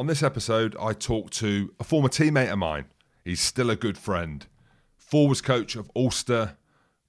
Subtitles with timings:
[0.00, 2.86] On this episode, I talk to a former teammate of mine.
[3.22, 4.46] He's still a good friend.
[4.96, 6.56] Forwards coach of Ulster,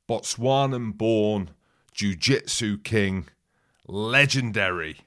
[0.10, 1.52] Botswanan born,
[1.94, 3.28] Jiu Jitsu king,
[3.88, 4.98] legendary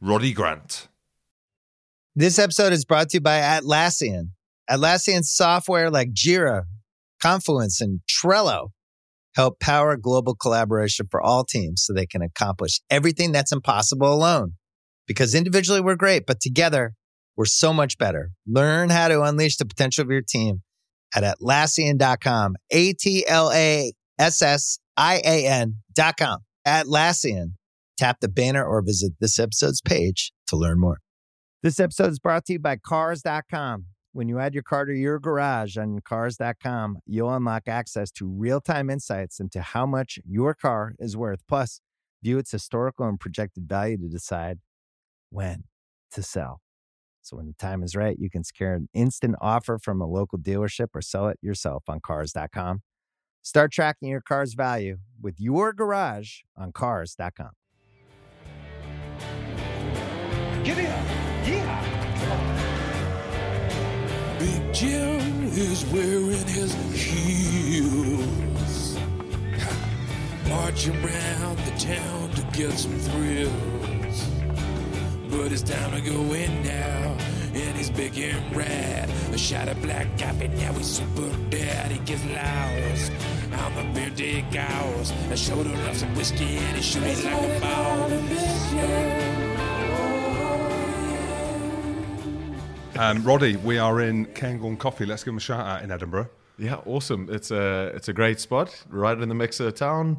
[0.00, 0.88] Roddy Grant.
[2.16, 4.30] This episode is brought to you by Atlassian.
[4.70, 6.62] Atlassian software like Jira,
[7.20, 8.68] Confluence, and Trello
[9.34, 14.54] help power global collaboration for all teams so they can accomplish everything that's impossible alone.
[15.06, 16.94] Because individually we're great, but together
[17.38, 18.32] we're so much better.
[18.46, 20.62] Learn how to unleash the potential of your team
[21.14, 22.56] at Atlassian.com.
[22.72, 26.40] A T L A S S I A N.com.
[26.66, 27.52] Atlassian.
[27.96, 30.98] Tap the banner or visit this episode's page to learn more.
[31.62, 33.86] This episode is brought to you by Cars.com.
[34.12, 38.60] When you add your car to your garage on Cars.com, you'll unlock access to real
[38.60, 41.40] time insights into how much your car is worth.
[41.48, 41.80] Plus,
[42.22, 44.58] view its historical and projected value to decide
[45.30, 45.64] when
[46.12, 46.60] to sell.
[47.28, 50.38] So when the time is right, you can secure an instant offer from a local
[50.38, 52.80] dealership or sell it yourself on Cars.com.
[53.42, 57.50] Start tracking your car's value with your garage on Cars.com.
[60.64, 61.04] Giddy up.
[61.46, 61.84] Yeah.
[64.38, 68.98] Big Jim is wearing his heels.
[70.48, 73.97] Marching around the town to get some thrills.
[75.30, 77.16] But it's time to go in now.
[77.54, 79.10] And he's big and rad.
[79.32, 81.90] A shot of black coffee, now he's super bad.
[81.90, 83.12] He gets lost
[83.52, 85.12] on the beer dig hours.
[85.30, 88.08] I showed him some whiskey and he shot me like a ball.
[92.98, 95.06] Um, Roddy, we are in Cairngorm Coffee.
[95.06, 96.30] Let's give him a shout out in Edinburgh.
[96.58, 97.28] Yeah, awesome.
[97.30, 100.18] It's a it's a great spot, right in the mix of the town.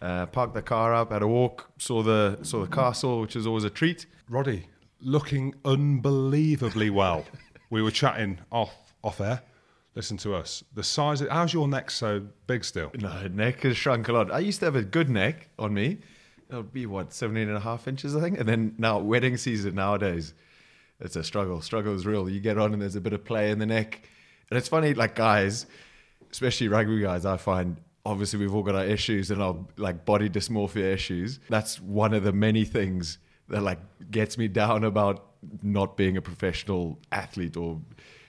[0.00, 3.46] Uh, parked the car up, had a walk, saw the saw the castle, which is
[3.46, 4.06] always a treat.
[4.28, 4.66] Roddy,
[5.00, 7.24] looking unbelievably well.
[7.70, 9.42] we were chatting off off air.
[9.94, 10.62] Listen to us.
[10.74, 11.20] The size.
[11.20, 12.92] Of, how's your neck so big still?
[12.94, 14.30] No, neck has shrunk a lot.
[14.30, 15.98] I used to have a good neck on me.
[16.50, 18.38] It would be what 17 and a half inches, I think.
[18.38, 20.34] And then now wedding season nowadays,
[21.00, 21.60] it's a struggle.
[21.60, 22.28] Struggle is real.
[22.28, 24.08] You get on and there's a bit of play in the neck,
[24.50, 24.94] and it's funny.
[24.94, 25.66] Like guys,
[26.30, 27.76] especially rugby guys, I find
[28.08, 31.40] obviously we've all got our issues and our like body dysmorphia issues.
[31.48, 33.78] That's one of the many things that like
[34.10, 35.26] gets me down about
[35.62, 37.80] not being a professional athlete or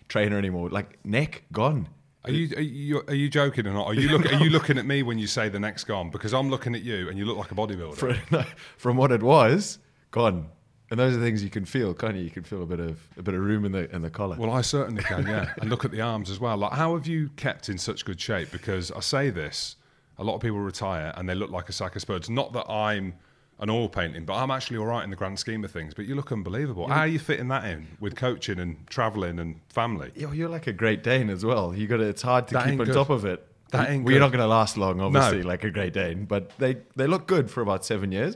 [0.09, 0.69] trainer anymore.
[0.69, 1.87] Like neck gone.
[2.25, 3.87] Are you are you, are you joking or not?
[3.87, 6.09] Are you look, are you looking at me when you say the neck's gone?
[6.09, 7.95] Because I'm looking at you and you look like a bodybuilder.
[7.95, 8.45] From,
[8.77, 9.79] from what it was,
[10.11, 10.49] gone.
[10.91, 12.23] And those are things you can feel, can't you?
[12.23, 14.35] You can feel a bit of a bit of room in the in the collar.
[14.37, 15.53] Well, I certainly can, yeah.
[15.61, 16.57] and look at the arms as well.
[16.57, 18.51] Like, how have you kept in such good shape?
[18.51, 19.75] Because I say this,
[20.17, 22.29] a lot of people retire and they look like a sack of spuds.
[22.29, 23.13] Not that I'm
[23.59, 25.93] an oil painting, but I'm actually all right in the grand scheme of things.
[25.93, 26.87] But you look unbelievable.
[26.87, 30.11] How are you fitting that in with coaching and travelling and family?
[30.15, 31.75] Yo, you're like a Great Dane as well.
[31.75, 32.93] You got to, it's hard to That keep on good.
[32.95, 33.45] top of it.
[33.71, 35.47] That ain't well, you're not going to last long, obviously, No.
[35.49, 38.35] like a Great Dane, but they they look good for about seven years.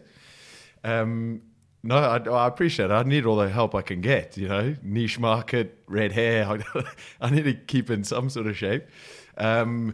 [0.84, 1.42] Um,
[1.84, 2.94] no, I, I appreciate it.
[2.94, 4.38] I need all the help I can get.
[4.38, 6.60] You know, niche market, red hair.
[7.22, 8.86] I need to keep in some sort of shape.
[9.38, 9.94] Um,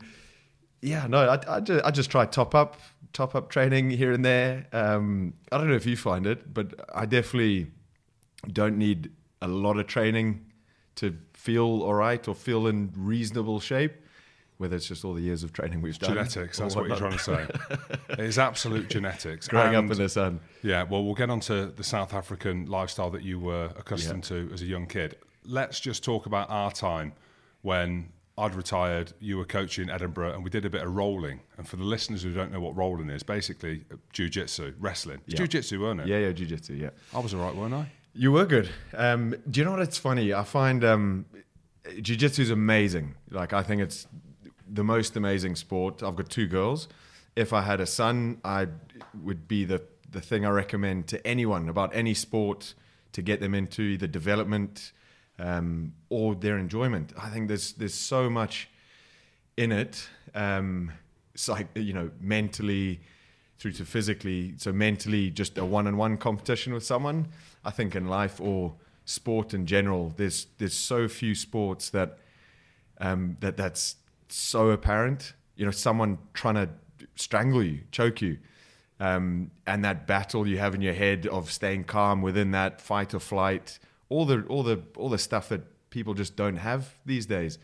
[0.82, 2.80] yeah, no, I, I, just, I just try top up,
[3.12, 4.68] top up training here and there.
[4.72, 7.72] Um, I don't know if you find it, but I definitely
[8.52, 9.12] don't need
[9.42, 10.46] a lot of training
[10.96, 13.94] to feel all right or feel in reasonable shape.
[14.60, 17.14] Whether it's just all the years of training we've done, Genetics, that's what you're trying
[17.14, 17.48] to say.
[18.20, 19.48] It's absolute genetics.
[19.48, 20.42] Growing up in the sun.
[20.62, 24.50] Yeah, well, we'll get on to the South African lifestyle that you were accustomed to
[24.54, 25.16] as a young kid.
[25.46, 27.14] Let's just talk about our time
[27.62, 31.40] when I'd retired, you were coaching in Edinburgh, and we did a bit of rolling.
[31.58, 35.20] And for the listeners who don't know what rolling is, basically uh, jiu-jitsu, wrestling.
[35.26, 35.38] It's Yeah.
[35.40, 36.08] jiu-jitsu, weren't it?
[36.08, 36.90] Yeah, yeah, jiu-jitsu, yeah.
[37.14, 37.90] I was all right, weren't I?
[38.14, 38.70] You were good.
[38.94, 39.82] Um, do you know what?
[39.82, 40.34] It's funny.
[40.34, 41.26] I find um,
[42.02, 43.16] jiu-jitsu is amazing.
[43.30, 44.08] Like I think it's
[44.72, 46.04] the most amazing sport.
[46.04, 46.88] I've got two girls.
[47.36, 48.68] If I had a son, I
[49.24, 49.82] would be the
[50.12, 52.74] the thing I recommend to anyone about any sport
[53.12, 54.92] to get them into the development
[55.38, 57.14] um, or their enjoyment.
[57.18, 58.70] I think there's there's so much
[59.58, 60.08] in it.
[60.36, 60.92] Um,
[61.36, 63.00] psych, you know, mentally
[63.58, 64.54] through to physically.
[64.58, 67.28] So mentally, just a one-on-one competition with someone.
[67.64, 68.74] I think in life or
[69.06, 72.18] sport in general, there's there's so few sports that
[73.00, 73.96] um, that that's
[74.30, 75.34] so apparent.
[75.56, 76.70] You know, someone trying to
[77.16, 78.38] strangle you, choke you,
[79.00, 83.14] um, and that battle you have in your head of staying calm within that fight
[83.14, 83.80] or flight.
[84.10, 87.60] All the all the all the stuff that people just don't have these days.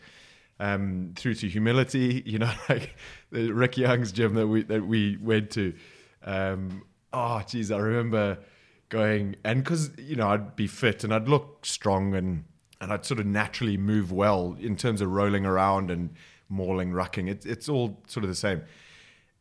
[0.58, 2.96] Um, through to humility, you know, like
[3.30, 5.74] the Rick Young's gym that we that we went to.
[6.24, 8.38] Um, oh, geez, I remember
[8.88, 12.44] going and because you know I'd be fit and I'd look strong and
[12.80, 16.10] and I'd sort of naturally move well in terms of rolling around and
[16.48, 17.28] mauling, rucking.
[17.28, 18.62] It's it's all sort of the same.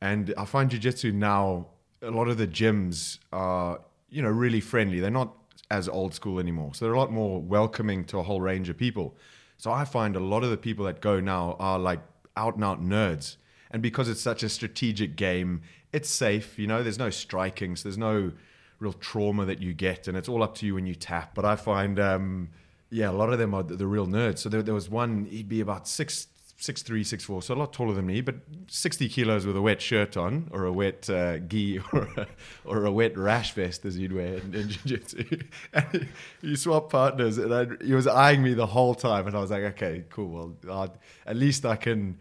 [0.01, 1.67] And I find jiu-jitsu now
[2.01, 3.79] a lot of the gyms are
[4.09, 4.99] you know really friendly.
[4.99, 5.33] They're not
[5.71, 8.77] as old school anymore, so they're a lot more welcoming to a whole range of
[8.77, 9.15] people.
[9.57, 12.01] So I find a lot of the people that go now are like
[12.35, 13.37] out and out nerds.
[13.71, 15.61] And because it's such a strategic game,
[15.91, 16.59] it's safe.
[16.59, 18.31] You know, there's no striking, so there's no
[18.79, 21.33] real trauma that you get, and it's all up to you when you tap.
[21.33, 22.49] But I find, um,
[22.89, 24.39] yeah, a lot of them are the, the real nerds.
[24.39, 27.55] So there, there was one, he'd be about six six three, six four, so a
[27.55, 28.35] lot taller than me, but
[28.67, 32.27] sixty kilos with a wet shirt on, or a wet uh, gi, or a,
[32.63, 35.39] or a wet rash vest, as you'd wear in, in jiu-jitsu.
[36.41, 39.51] You swap partners, and I, he was eyeing me the whole time, and I was
[39.51, 40.55] like, okay, cool.
[40.63, 40.91] Well, I'd,
[41.25, 42.19] at least I can,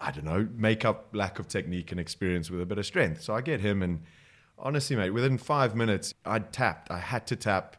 [0.00, 3.22] I don't know, make up lack of technique and experience with a bit of strength.
[3.22, 4.02] So I get him, and
[4.58, 6.90] honestly, mate, within five minutes, I'd tapped.
[6.90, 7.76] I had to tap,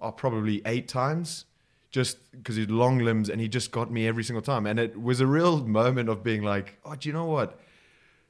[0.00, 1.46] oh, probably eight times
[1.92, 4.66] just because he's long limbs and he just got me every single time.
[4.66, 7.60] And it was a real moment of being like, oh, do you know what?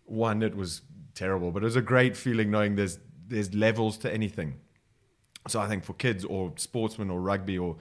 [0.05, 0.83] One, it was
[1.15, 2.99] terrible, but it was a great feeling knowing there's
[3.29, 4.57] there's levels to anything.
[5.49, 7.77] So I think for kids or sportsmen or rugby or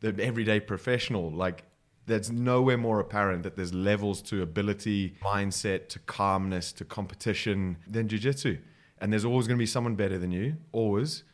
[0.00, 1.64] the everyday professional, like
[2.06, 8.08] there's nowhere more apparent that there's levels to ability, mindset, to calmness, to competition than
[8.08, 8.58] jiu-jitsu.
[9.00, 11.24] And there's always going to be someone better than you, always.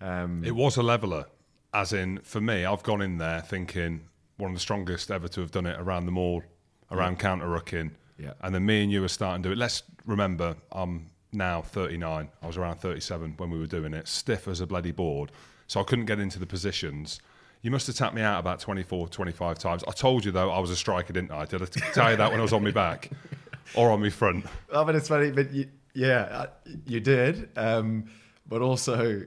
[0.00, 1.26] Um, It was a leveler,
[1.74, 2.64] as in for me.
[2.64, 6.06] I've gone in there thinking one of the strongest ever to have done it around
[6.06, 6.42] the maul,
[6.90, 7.90] around counter rucking.
[8.18, 8.32] Yeah.
[8.40, 9.58] And then me and you were starting to do it.
[9.58, 12.28] Let's remember, I'm now 39.
[12.42, 15.32] I was around 37 when we were doing it, stiff as a bloody board.
[15.66, 17.20] So I couldn't get into the positions.
[17.62, 19.84] You must have tapped me out about 24, 25 times.
[19.88, 21.44] I told you though I was a striker, didn't I?
[21.46, 23.10] Did I tell you that when I was on my back
[23.74, 24.46] or on my front?
[24.70, 25.30] Oh, but it's funny.
[25.30, 26.46] But you, yeah, uh,
[26.86, 27.48] you did.
[27.56, 28.10] Um,
[28.46, 29.24] but also,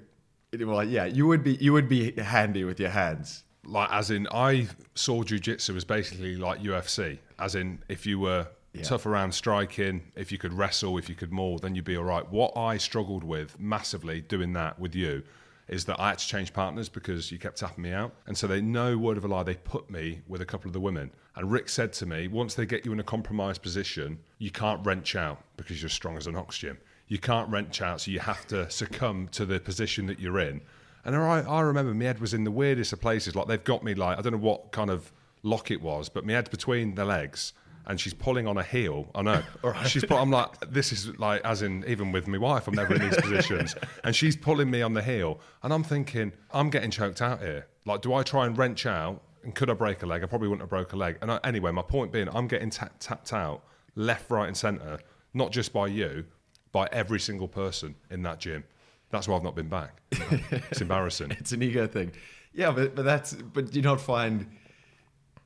[0.66, 3.44] well, yeah, you would be you would be handy with your hands.
[3.66, 8.48] like as in I saw jujitsu as basically like UFC, as in if you were
[8.84, 12.04] tough around striking, if you could wrestle, if you could maul, then you'd be all
[12.04, 12.30] right.
[12.32, 15.24] What I struggled with massively doing that with you
[15.68, 18.14] is that I had to change partners because you kept tapping me out.
[18.28, 20.74] And so they no word of a lie, they put me with a couple of
[20.74, 21.12] the women.
[21.36, 24.86] And Rick said to me, once they get you in a compromised position, you can't
[24.86, 26.78] wrench out because you're strong as an ox Jim.
[27.08, 30.62] You can't wrench out, so you have to succumb to the position that you're in.
[31.06, 33.36] And I, I remember my head was in the weirdest of places.
[33.36, 35.12] Like they've got me like I don't know what kind of
[35.42, 37.54] lock it was, but my head's between the legs,
[37.86, 39.10] and she's pulling on a heel.
[39.16, 39.44] I know.
[39.86, 40.20] She's put.
[40.20, 43.16] I'm like this is like as in even with my wife, I'm never in these
[43.16, 47.40] positions, and she's pulling me on the heel, and I'm thinking I'm getting choked out
[47.40, 47.68] here.
[47.86, 49.24] Like, do I try and wrench out?
[49.46, 50.24] And could I break a leg?
[50.24, 51.20] I probably wouldn't have broke a leg.
[51.22, 53.64] And I, anyway, my point being, I'm getting ta- tapped out
[53.96, 55.00] left, right, and centre,
[55.34, 56.26] not just by you,
[56.72, 58.64] by every single person in that gym.
[59.10, 60.02] That's why I've not been back.
[60.12, 61.32] It's embarrassing.
[61.40, 62.12] It's an ego thing.
[62.54, 64.48] Yeah, but but that's but do you not find,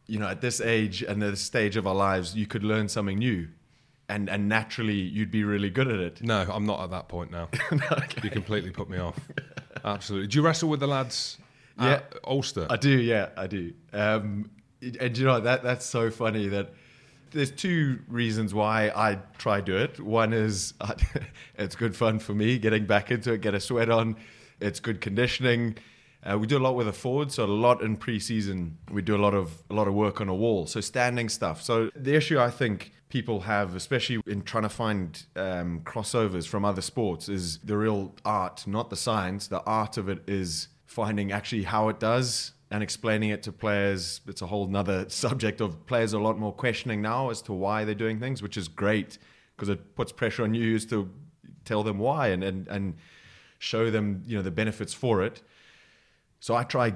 [0.08, 3.20] you know, at this age and this stage of our lives, you could learn something
[3.20, 3.50] new,
[4.10, 6.24] and and naturally you'd be really good at it.
[6.24, 7.50] No, I'm not at that point now.
[8.24, 9.20] You completely put me off.
[9.84, 10.28] Absolutely.
[10.28, 11.38] Do you wrestle with the lads
[11.78, 12.68] at Ulster?
[12.70, 13.74] I do, yeah, I do.
[13.94, 14.50] Um,
[15.00, 16.74] and you know that that's so funny that
[17.32, 20.00] there's two reasons why I try do it.
[20.00, 20.94] One is uh,
[21.58, 24.18] it's good fun for me getting back into it, get a sweat on.
[24.60, 25.78] It's good conditioning.
[26.24, 28.78] Uh, we do a lot with the forward, so a lot in pre-season.
[28.92, 31.62] We do a lot of a lot of work on a wall, so standing stuff.
[31.64, 36.64] So the issue I think people have, especially in trying to find um, crossovers from
[36.64, 39.48] other sports, is the real art, not the science.
[39.48, 44.22] The art of it is finding actually how it does and explaining it to players.
[44.28, 47.84] It's a whole nother subject of players a lot more questioning now as to why
[47.86, 49.18] they're doing things, which is great
[49.56, 51.10] because it puts pressure on you to
[51.66, 52.96] tell them why and, and, and
[53.60, 55.42] show them you know the benefits for it.
[56.40, 56.94] So I try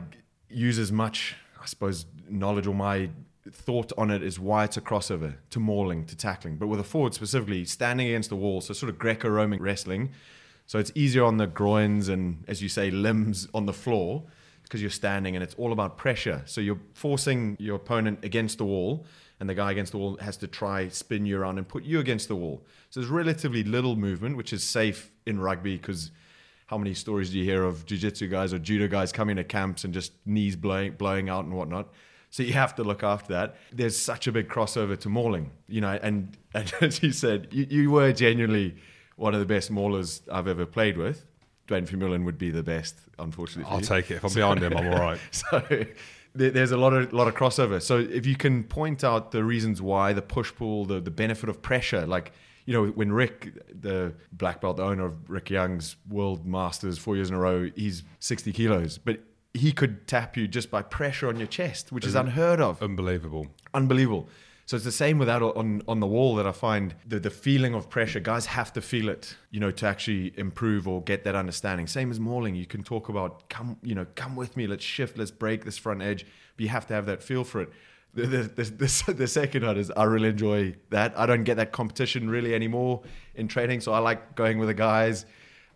[0.49, 3.09] use as much, I suppose, knowledge or my
[3.51, 6.83] thought on it is why it's a crossover to mauling to tackling, but with a
[6.83, 10.11] forward specifically standing against the wall, so sort of Greco-Roman wrestling.
[10.65, 14.23] So it's easier on the groins and, as you say, limbs on the floor
[14.65, 16.41] because you're standing and it's all about pressure.
[16.45, 19.05] So you're forcing your opponent against the wall,
[19.39, 21.99] and the guy against the wall has to try spin you around and put you
[21.99, 22.65] against the wall.
[22.89, 26.11] So there's relatively little movement, which is safe in rugby because
[26.67, 29.83] how many stories do you hear of jiu-jitsu guys or judo guys coming to camps
[29.83, 31.89] and just knees blowing, blowing out and whatnot?
[32.31, 33.55] So you have to look after that.
[33.71, 37.67] There's such a big crossover to mauling, you know, and, and as you said, you,
[37.69, 38.75] you were genuinely
[39.15, 41.25] one of the best maulers I've ever played with.
[41.67, 43.71] Duane Vermeulen would be the best, unfortunately.
[43.71, 44.15] I'll take it.
[44.15, 45.19] If I'm behind him, I'm all right.
[45.31, 45.85] So
[46.33, 47.81] there's a lot of lot of crossover.
[47.81, 51.49] So if you can point out the reasons why, the push pull, the the benefit
[51.49, 52.33] of pressure, like
[52.65, 57.15] you know, when Rick, the black belt, the owner of Rick Young's World Masters four
[57.15, 59.19] years in a row, he's 60 kilos, but
[59.53, 62.81] he could tap you just by pressure on your chest, which is unheard of.
[62.81, 63.47] Unbelievable.
[63.73, 64.27] Unbelievable.
[64.67, 67.29] So it's the same with that on, on the wall that I find the, the
[67.29, 68.19] feeling of pressure.
[68.19, 71.85] Guys have to feel it, you know, to actually improve or get that understanding.
[71.85, 72.55] Same as mauling.
[72.55, 75.77] You can talk about come, you know, come with me, let's shift, let's break this
[75.77, 76.25] front edge.
[76.57, 77.69] But you have to have that feel for it.
[78.15, 81.13] The, the, the, the, second one is I really enjoy that.
[81.15, 83.03] I don't get that competition really anymore
[83.35, 83.81] in training.
[83.81, 85.27] So I like going with the guys.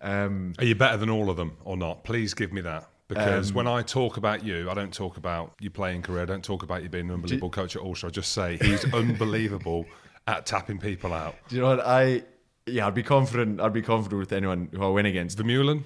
[0.02, 2.04] Um, Are you better than all of them or not?
[2.04, 2.90] Please give me that.
[3.10, 6.22] Because Um, when I talk about you, I don't talk about your playing career.
[6.22, 8.08] I don't talk about you being an unbelievable coach at Ulster.
[8.08, 9.86] I just say he's unbelievable
[10.28, 11.36] at tapping people out.
[11.50, 11.86] do you know what?
[11.86, 12.24] I,
[12.68, 13.60] yeah, I'd be confident.
[13.60, 15.38] I'd be confident with anyone who I win against.
[15.38, 15.84] The Vermeulen,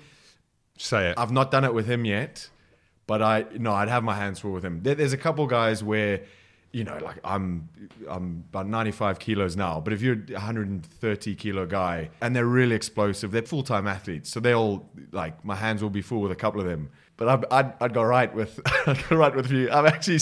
[0.77, 1.17] say it.
[1.17, 2.49] I've not done it with him yet,
[3.07, 4.81] but I no, I'd have my hands full with him.
[4.83, 6.23] There, there's a couple guys where,
[6.73, 7.69] you know, like I'm
[8.09, 12.75] I'm about 95 kilos now, but if you're a 130 kilo guy and they're really
[12.75, 16.35] explosive, they're full time athletes, so they'll like my hands will be full with a
[16.35, 16.89] couple of them.
[17.23, 19.71] But I'd, I'd, I'd go right with I'd go right with a few.
[19.71, 20.19] I've actually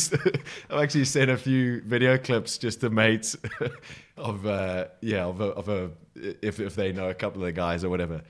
[0.70, 3.36] I've actually sent a few video clips just to mates
[4.18, 7.52] of uh, yeah of a, of a if if they know a couple of the
[7.52, 8.22] guys or whatever.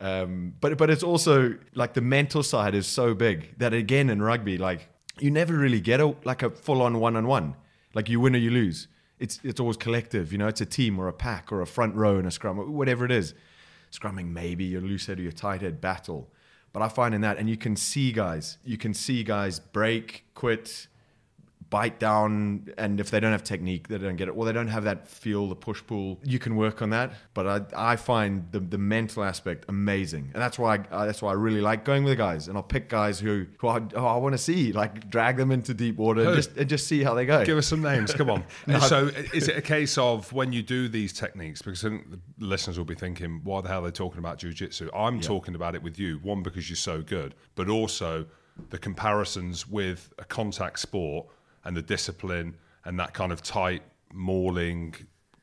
[0.00, 4.20] Um, but but it's also like the mental side is so big that again in
[4.20, 7.54] rugby, like you never really get a like a full on one on one.
[7.94, 8.88] Like you win or you lose.
[9.18, 10.32] It's it's always collective.
[10.32, 12.58] You know, it's a team or a pack or a front row in a scrum,
[12.58, 13.34] or whatever it is.
[13.90, 16.28] Scrumming maybe your loose head or your tight head battle.
[16.72, 20.24] But I find in that, and you can see guys, you can see guys break,
[20.34, 20.86] quit,
[21.70, 24.34] bite down, and if they don't have technique, they don't get it.
[24.34, 26.18] Well, they don't have that feel, the push pull.
[26.24, 30.42] You can work on that, but I, I find the, the mental aspect amazing, and
[30.42, 32.88] that's why I, that's why I really like going with the guys, and I'll pick
[32.88, 36.22] guys who who I, who I want to see, like drag them into deep water,
[36.26, 37.44] and just and just see how they go.
[37.44, 38.12] Give us some names.
[38.12, 38.44] Come on.
[38.88, 41.60] So, is it a case of when you do these techniques?
[41.60, 44.38] Because I think the listeners will be thinking, "Why the hell are they talking about
[44.38, 46.18] jujitsu?" I'm talking about it with you.
[46.22, 48.26] One because you're so good, but also
[48.70, 51.26] the comparisons with a contact sport
[51.64, 54.94] and the discipline and that kind of tight mauling,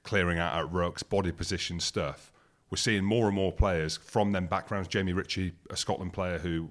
[0.04, 2.32] clearing out at rucks, body position stuff.
[2.70, 4.88] We're seeing more and more players from them backgrounds.
[4.88, 6.70] Jamie Ritchie, a Scotland player who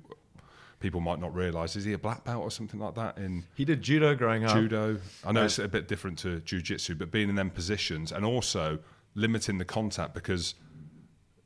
[0.81, 3.65] people might not realise, is he a black belt or something like that in He
[3.65, 4.55] did judo growing up.
[4.55, 4.99] judo.
[5.25, 8.81] I know it's a bit different to jujitsu, but being in them positions and also
[9.15, 10.55] limiting the contact because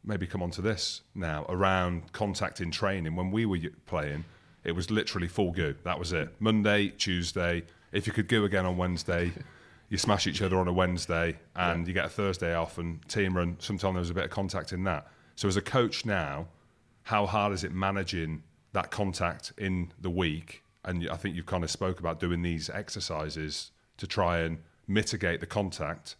[0.02, 3.14] maybe come on to this now around contact in training.
[3.14, 4.24] When we were playing,
[4.64, 5.74] it was literally full goo.
[5.84, 6.34] That was it.
[6.40, 7.64] Monday, Tuesday.
[7.92, 9.32] If you could go again on Wednesday,
[9.88, 13.36] you smash each other on a Wednesday and you get a Thursday off and team
[13.36, 13.56] run.
[13.58, 15.06] Sometimes there was a bit of contact in that.
[15.36, 16.48] So as a coach now,
[17.04, 18.42] how hard is it managing
[18.72, 20.62] that contact in the week?
[20.84, 25.40] And I think you've kind of spoke about doing these exercises to try and mitigate
[25.40, 26.16] the contact,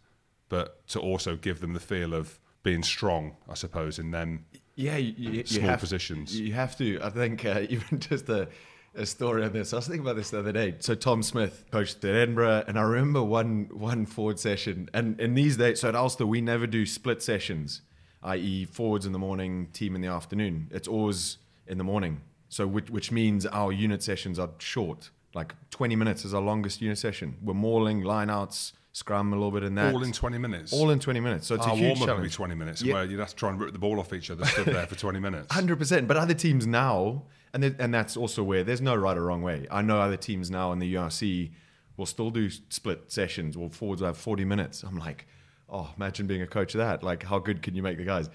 [0.48, 4.46] but to also give them the feel of being strong, I suppose, in them.
[4.74, 6.38] Yeah, you, you, you Small have, positions.
[6.38, 7.00] You have to.
[7.02, 8.48] I think uh, even just a,
[8.94, 9.72] a story on this.
[9.72, 10.74] I was thinking about this the other day.
[10.80, 14.88] So Tom Smith coached at Edinburgh, and I remember one one forward session.
[14.92, 17.82] And in these days, so at Ulster, we never do split sessions,
[18.22, 20.68] i.e., forwards in the morning, team in the afternoon.
[20.70, 22.22] It's always in the morning.
[22.48, 25.10] So which, which means our unit sessions are short.
[25.34, 27.36] Like 20 minutes is our longest unit session.
[27.42, 29.94] We're mauling, lineouts, scrum a little bit in that.
[29.94, 30.72] All in 20 minutes.
[30.72, 31.46] All in 20 minutes.
[31.46, 32.34] So it's Our a ah, huge warm challenge.
[32.34, 32.94] 20 minutes, Yeah.
[32.94, 34.96] where you'd have to try and rip the ball off each other, stood there for
[34.96, 35.52] 20 minutes.
[35.52, 36.08] Hundred percent.
[36.08, 39.42] But other teams now, and th- and that's also where there's no right or wrong
[39.42, 39.66] way.
[39.70, 41.50] I know other teams now in the URC
[41.98, 43.56] will still do split sessions.
[43.56, 44.82] Or forwards will have 40 minutes.
[44.82, 45.26] I'm like,
[45.68, 47.02] oh, imagine being a coach of that.
[47.02, 48.30] Like, how good can you make the guys?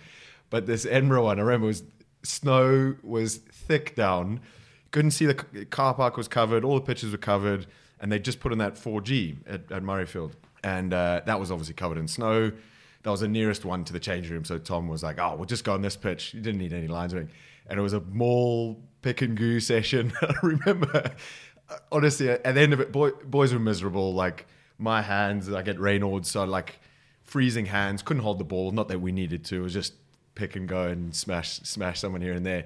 [0.51, 1.83] But this Edinburgh one, I remember was
[2.21, 4.41] snow was thick down.
[4.91, 5.33] Couldn't see the
[5.65, 6.63] car park was covered.
[6.63, 7.65] All the pitches were covered,
[7.99, 11.73] and they just put in that 4G at, at Murrayfield, and uh, that was obviously
[11.73, 12.51] covered in snow.
[13.01, 14.45] That was the nearest one to the change room.
[14.45, 16.35] So Tom was like, "Oh, we'll just go on this pitch.
[16.35, 19.59] You didn't need any lines or anything." And it was a maul pick and go
[19.59, 20.11] session.
[20.21, 21.11] I remember,
[21.91, 24.13] honestly, at the end of it, boy, boys were miserable.
[24.13, 24.47] Like
[24.79, 26.79] my hands, I get Raynaud's, so like
[27.23, 28.71] freezing hands, couldn't hold the ball.
[28.71, 29.57] Not that we needed to.
[29.57, 29.93] It was just
[30.33, 32.65] pick and go and smash smash someone here and there.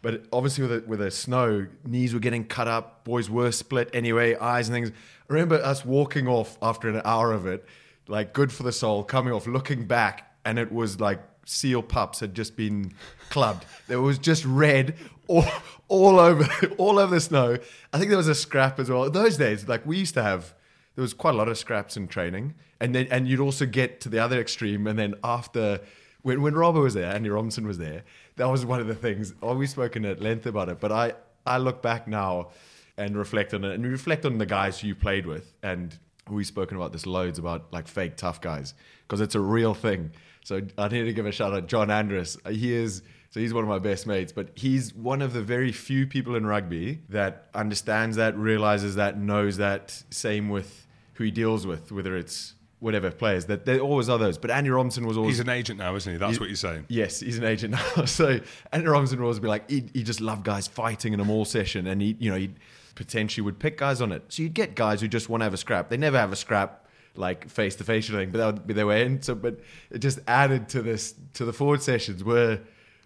[0.00, 3.04] But obviously, with the, with the snow, knees were getting cut up.
[3.04, 4.90] Boys were split anyway, eyes and things.
[4.90, 7.64] I remember us walking off after an hour of it,
[8.06, 12.20] like good for the soul, coming off, looking back, and it was like seal pups
[12.20, 12.92] had just been
[13.30, 13.64] clubbed.
[13.86, 15.44] There was just red all,
[15.88, 17.58] all over all over the snow.
[17.92, 19.08] I think there was a scrap as well.
[19.10, 20.54] Those days, like we used to have,
[20.94, 24.00] there was quite a lot of scraps in training, and then and you'd also get
[24.02, 25.80] to the other extreme, and then after
[26.22, 28.02] when when Robert was there, Andy Robinson was there,
[28.36, 29.34] that was one of the things.
[29.42, 31.14] Oh, we've spoken at length about it, but I
[31.46, 32.48] I look back now
[32.96, 35.96] and reflect on it, and reflect on the guys you played with, and
[36.28, 38.74] we've spoken about this loads about like fake tough guys
[39.06, 40.10] because it's a real thing.
[40.48, 42.38] So I need to give a shout out John Andrus.
[42.48, 45.72] He is so he's one of my best mates, but he's one of the very
[45.72, 50.02] few people in rugby that understands that, realizes that, knows that.
[50.08, 53.44] Same with who he deals with, whether it's whatever players.
[53.44, 54.38] That there always are those.
[54.38, 56.18] But Andy Robinson was always He's an agent now, isn't he?
[56.18, 56.86] That's what you're saying.
[56.88, 58.04] Yes, he's an agent now.
[58.06, 58.40] So
[58.72, 61.44] Andy Robinson would always be like, he, he just loved guys fighting in a maul
[61.44, 62.54] session, and he, you know, he
[62.94, 64.24] potentially would pick guys on it.
[64.28, 65.90] So you'd get guys who just want to have a scrap.
[65.90, 66.87] They never have a scrap
[67.18, 69.20] like face to face or anything, but that would be their way in.
[69.22, 69.60] So, but
[69.90, 72.60] it just added to this to the forward sessions where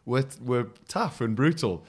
[0.05, 1.85] were were tough and brutal.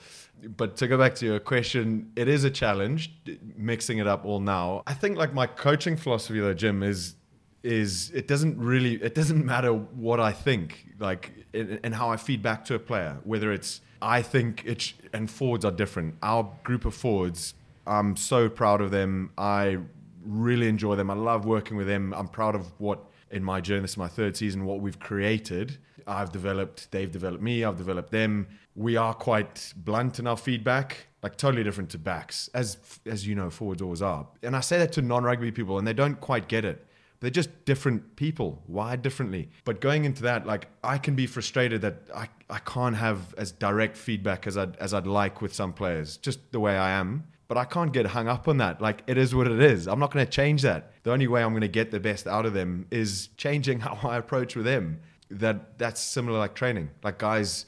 [0.57, 3.13] But to go back to your question, it is a challenge
[3.55, 4.83] mixing it up all now.
[4.85, 7.15] I think like my coaching philosophy though, Jim, is
[7.63, 12.41] is it doesn't really it doesn't matter what I think like and how I feed
[12.41, 16.83] back to a player whether it's I think it's and forwards are different our group
[16.83, 17.53] of forwards
[17.87, 19.79] I'm so proud of them I
[20.23, 21.09] really enjoy them.
[21.09, 22.13] I love working with them.
[22.13, 22.99] I'm proud of what
[23.31, 25.77] in my journey this is my third season what we've created.
[26.05, 28.47] I've developed they've developed me I've developed them.
[28.75, 33.35] We are quite blunt in our feedback like totally different to backs as as you
[33.35, 34.27] know forwards always are.
[34.43, 36.85] And I say that to non-rugby people and they don't quite get it.
[37.23, 39.49] They're just different people, wired differently.
[39.63, 43.53] But going into that, like I can be frustrated that I, I can't have as
[43.53, 47.23] direct feedback as I'd, as I'd like with some players, just the way I am.
[47.47, 48.81] But I can't get hung up on that.
[48.81, 49.88] Like it is what it is.
[49.88, 50.91] I'm not going to change that.
[51.03, 54.00] The only way I'm going to get the best out of them is changing how
[54.07, 55.00] I approach with them.
[55.29, 56.89] That that's similar like training.
[57.03, 57.65] Like guys,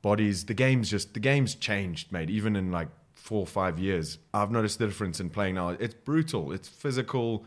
[0.00, 2.30] bodies, the game's just the game's changed, mate.
[2.30, 5.70] Even in like four or five years, I've noticed the difference in playing now.
[5.70, 6.52] It's brutal.
[6.52, 7.44] It's physical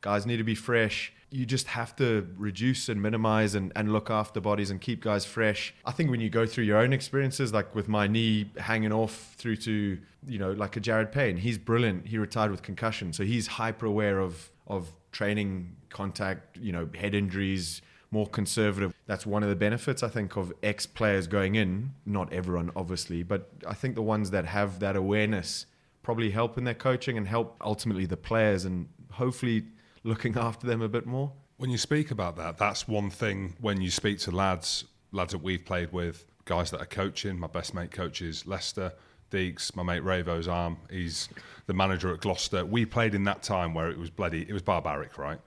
[0.00, 1.12] guys need to be fresh.
[1.30, 5.24] You just have to reduce and minimize and, and look after bodies and keep guys
[5.24, 5.74] fresh.
[5.84, 9.34] I think when you go through your own experiences, like with my knee hanging off
[9.36, 12.06] through to, you know, like a Jared Payne, he's brilliant.
[12.06, 13.12] He retired with concussion.
[13.12, 18.94] So he's hyper aware of, of training contact, you know, head injuries, more conservative.
[19.06, 21.92] That's one of the benefits, I think, of ex players going in.
[22.06, 25.66] Not everyone, obviously, but I think the ones that have that awareness
[26.02, 29.64] probably help in their coaching and help ultimately the players and hopefully
[30.04, 31.32] looking after them a bit more.
[31.56, 35.42] When you speak about that, that's one thing when you speak to lads, lads that
[35.42, 37.38] we've played with, guys that are coaching.
[37.38, 38.92] My best mate coaches Leicester,
[39.30, 40.78] Deeks, my mate Ravo's arm.
[40.90, 41.28] He's
[41.66, 42.64] the manager at Gloucester.
[42.64, 45.40] We played in that time where it was bloody, it was barbaric, right?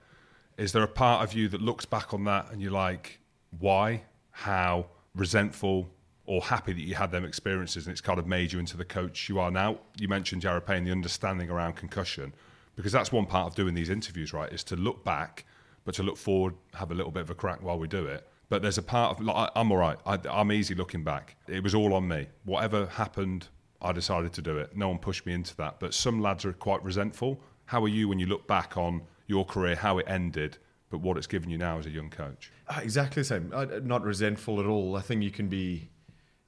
[0.58, 3.18] Is there a part of you that looks back on that and you're like,
[3.58, 5.88] why, how, resentful,
[6.26, 8.84] or happy that you had them experiences and it's kind of made you into the
[8.84, 9.78] coach you are now?
[9.98, 12.34] You mentioned Jared Payne, the understanding around concussion
[12.76, 14.52] because that's one part of doing these interviews, right?
[14.52, 15.44] Is to look back,
[15.84, 18.28] but to look forward, have a little bit of a crack while we do it.
[18.48, 19.98] But there's a part of like, I'm all right.
[20.04, 21.36] I, I'm easy looking back.
[21.48, 22.26] It was all on me.
[22.44, 23.48] Whatever happened,
[23.80, 24.76] I decided to do it.
[24.76, 25.80] No one pushed me into that.
[25.80, 27.40] But some lads are quite resentful.
[27.64, 30.58] How are you when you look back on your career, how it ended,
[30.90, 32.52] but what it's given you now as a young coach?
[32.68, 33.50] Uh, exactly the same.
[33.54, 34.96] Uh, not resentful at all.
[34.96, 35.88] I think you can be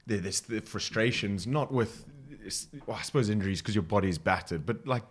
[0.05, 2.05] there's the frustrations, not with
[2.85, 5.03] well, I suppose injuries because your body's battered, but like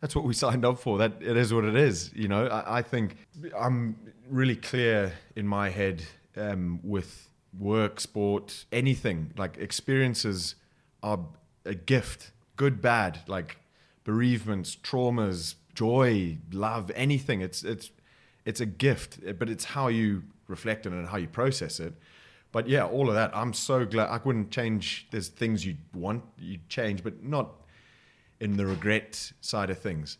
[0.00, 0.98] that's what we signed up for.
[0.98, 2.10] That it is what it is.
[2.14, 3.16] You know, I, I think
[3.56, 3.96] I'm
[4.28, 6.02] really clear in my head
[6.36, 9.32] um, with work, sport, anything.
[9.36, 10.54] Like experiences
[11.02, 11.20] are
[11.64, 13.20] a gift, good, bad.
[13.26, 13.58] Like
[14.04, 17.40] bereavements, traumas, joy, love, anything.
[17.42, 17.90] It's it's
[18.44, 21.94] it's a gift, but it's how you reflect on it and how you process it.
[22.52, 23.30] But yeah, all of that.
[23.36, 24.08] I'm so glad.
[24.08, 25.06] I wouldn't change.
[25.10, 27.52] There's things you want you change, but not
[28.40, 30.18] in the regret side of things.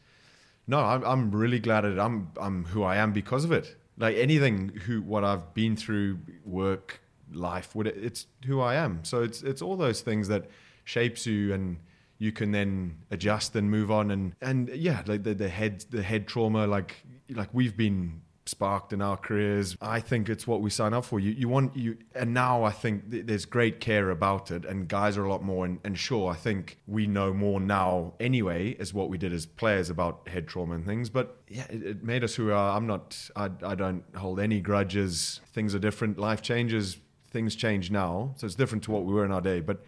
[0.66, 3.76] No, I'm, I'm really glad that I'm I'm who I am because of it.
[3.98, 7.00] Like anything, who what I've been through, work,
[7.32, 9.04] life, it's who I am.
[9.04, 10.48] So it's it's all those things that
[10.84, 11.78] shapes you and
[12.18, 16.02] you can then adjust and move on and and yeah like the, the head the
[16.02, 18.20] head trauma like like we've been
[18.50, 19.76] sparked in our careers.
[19.80, 21.20] I think it's what we sign up for.
[21.20, 24.88] You, you want you, and now I think th- there's great care about it, and
[24.88, 25.64] guys are a lot more.
[25.64, 29.46] And, and, sure, I think we know more now anyway as what we did as
[29.46, 31.08] players about head trauma and things.
[31.08, 32.76] But yeah, it, it made us who we are.
[32.76, 33.16] I'm not.
[33.36, 35.40] I, I don't hold any grudges.
[35.52, 36.18] Things are different.
[36.18, 36.98] Life changes.
[37.30, 39.60] Things change now, so it's different to what we were in our day.
[39.60, 39.84] But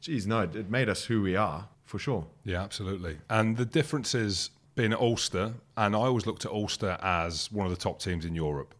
[0.00, 2.26] geez, no, it, it made us who we are for sure.
[2.44, 3.18] Yeah, absolutely.
[3.30, 7.66] And the difference is being at Ulster, and I always looked at Ulster as one
[7.66, 8.74] of the top teams in Europe.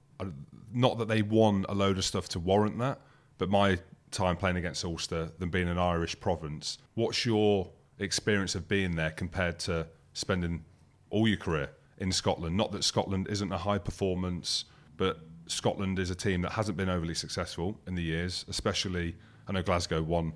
[0.72, 3.00] Not that they won a load of stuff to warrant that,
[3.38, 3.78] but my
[4.10, 9.10] time playing against Ulster, than being an Irish province, what's your experience of being there
[9.10, 10.64] compared to spending
[11.10, 12.56] all your career in Scotland?
[12.56, 14.64] Not that Scotland isn't a high performance,
[14.96, 19.16] but Scotland is a team that hasn't been overly successful in the years, especially
[19.48, 20.34] I know Glasgow won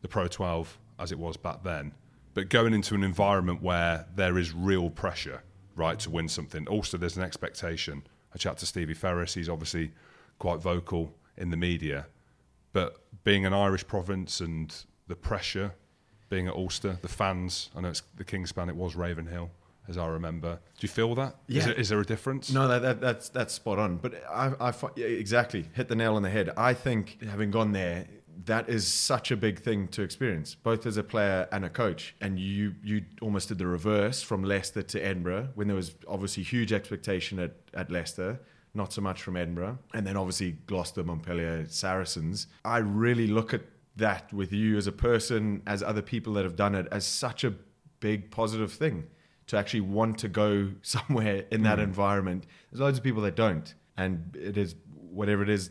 [0.00, 1.92] the Pro 12 as it was back then
[2.36, 5.42] but going into an environment where there is real pressure
[5.74, 6.68] right, to win something.
[6.68, 8.02] Also, there's an expectation.
[8.34, 9.34] I chat to Stevie Ferris.
[9.34, 9.92] He's obviously
[10.38, 12.06] quite vocal in the media,
[12.72, 14.74] but being an Irish province and
[15.06, 15.72] the pressure,
[16.28, 17.70] being at Ulster, the fans.
[17.76, 18.68] I know it's the Kingspan.
[18.68, 19.50] It was Ravenhill,
[19.88, 20.58] as I remember.
[20.78, 21.36] Do you feel that?
[21.48, 21.64] Is, Yeah.
[21.66, 22.52] there, is there a difference?
[22.52, 23.96] No, that, that, that's that's spot on.
[23.96, 26.50] But I, I yeah, exactly hit the nail on the head.
[26.56, 28.06] I think having gone there,
[28.44, 32.14] that is such a big thing to experience, both as a player and a coach.
[32.20, 36.42] And you you almost did the reverse from Leicester to Edinburgh when there was obviously
[36.42, 38.40] huge expectation at, at Leicester,
[38.74, 42.46] not so much from Edinburgh, and then obviously Gloucester, Montpellier, Saracens.
[42.64, 43.62] I really look at
[43.96, 47.44] that with you as a person, as other people that have done it, as such
[47.44, 47.54] a
[48.00, 49.06] big positive thing
[49.46, 51.84] to actually want to go somewhere in that mm.
[51.84, 52.46] environment.
[52.70, 54.74] There's loads of people that don't, and it is
[55.10, 55.70] whatever it is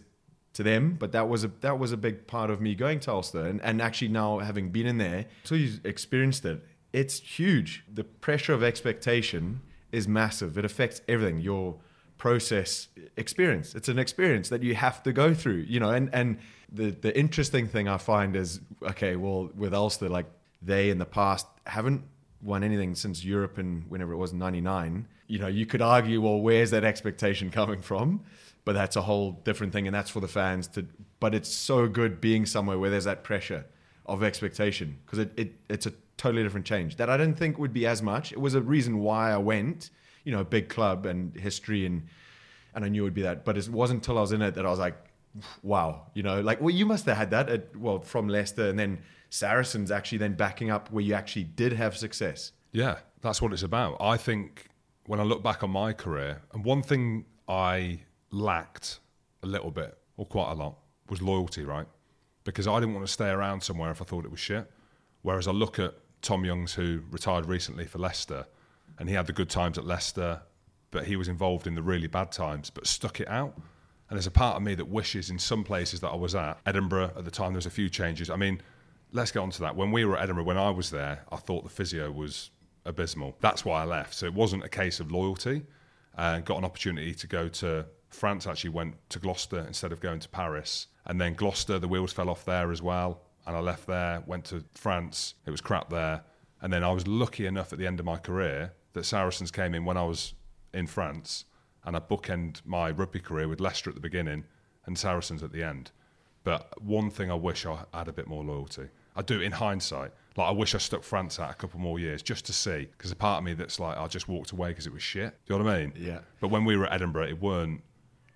[0.55, 0.97] to them.
[0.99, 3.61] But that was a that was a big part of me going to Ulster, and,
[3.61, 6.63] and actually now having been in there, so you experienced it.
[6.91, 7.83] It's huge.
[7.93, 10.57] The pressure of expectation is massive.
[10.57, 11.39] It affects everything.
[11.39, 11.77] Your
[12.17, 12.87] process
[13.17, 13.75] experience.
[13.75, 16.37] It's an experience that you have to go through, you know, and, and
[16.71, 20.25] the, the interesting thing I find is, okay, well, with Ulster, like
[20.61, 22.03] they in the past haven't
[22.41, 25.07] won anything since Europe and whenever it was 99.
[25.27, 28.21] You know, you could argue, well, where's that expectation coming from?
[28.65, 29.87] But that's a whole different thing.
[29.87, 30.85] And that's for the fans to,
[31.19, 33.65] but it's so good being somewhere where there's that pressure
[34.05, 37.73] of expectation because it, it, it's a totally different change that I didn't think would
[37.73, 38.31] be as much.
[38.31, 39.91] It was a reason why I went,
[40.23, 42.07] you know, a big club and history and,
[42.73, 43.45] and I knew it would be that.
[43.45, 44.95] But it wasn't until I was in it that I was like,
[45.63, 48.79] wow, you know, like, well, you must have had that at, well, from Leicester and
[48.79, 48.99] then
[49.29, 52.51] Saracens actually then backing up where you actually did have success.
[52.71, 53.97] Yeah, that's what it's about.
[53.99, 54.67] I think
[55.07, 57.99] when I look back on my career, and one thing I
[58.31, 58.99] lacked
[59.43, 60.77] a little bit, or quite a lot,
[61.09, 61.87] was loyalty, right?
[62.43, 64.69] Because I didn't want to stay around somewhere if I thought it was shit.
[65.21, 68.45] Whereas I look at Tom Youngs, who retired recently for Leicester,
[68.99, 70.41] and he had the good times at Leicester,
[70.91, 73.53] but he was involved in the really bad times, but stuck it out.
[74.09, 76.59] And there's a part of me that wishes in some places that I was at,
[76.65, 78.29] Edinburgh at the time, there was a few changes.
[78.29, 78.61] I mean,
[79.11, 79.75] let's get on to that.
[79.75, 82.51] When we were at Edinburgh, when I was there, I thought the physio was
[82.85, 83.35] abysmal.
[83.41, 84.13] That's why I left.
[84.13, 85.63] So it wasn't a case of loyalty.
[86.17, 87.85] Uh, got an opportunity to go to
[88.15, 90.87] France, actually went to Gloucester instead of going to Paris.
[91.05, 93.21] And then Gloucester, the wheels fell off there as well.
[93.45, 95.35] And I left there, went to France.
[95.45, 96.23] It was crap there.
[96.61, 99.75] And then I was lucky enough at the end of my career that Saracens came
[99.75, 100.33] in when I was
[100.73, 101.45] in France.
[101.83, 104.45] And I bookend my rugby career with Leicester at the beginning
[104.85, 105.91] and Saracens at the end.
[106.43, 108.87] But one thing I wish I had a bit more loyalty.
[109.15, 110.11] I do in hindsight.
[110.37, 113.11] Like I wish I stuck France out a couple more years just to see, because
[113.11, 115.33] a part of me that's like I just walked away because it was shit.
[115.45, 115.93] Do you know what I mean?
[115.95, 116.19] Yeah.
[116.39, 117.81] But when we were at Edinburgh, it weren't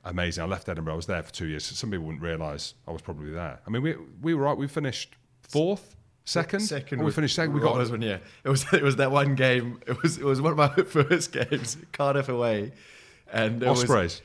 [0.06, 0.44] amazing.
[0.44, 0.94] I left Edinburgh.
[0.94, 1.66] I was there for two years.
[1.66, 3.60] Some people wouldn't realise I was probably there.
[3.66, 4.58] I mean, we we were right.
[4.58, 6.62] We finished fourth, second.
[6.62, 7.54] Second, Oh, we finished second.
[7.54, 8.18] We got Rollers one, yeah.
[8.44, 9.80] It was it was that one game.
[9.88, 12.72] It was it was one of my first games, Cardiff away,
[13.32, 14.22] and it was- Ospreys.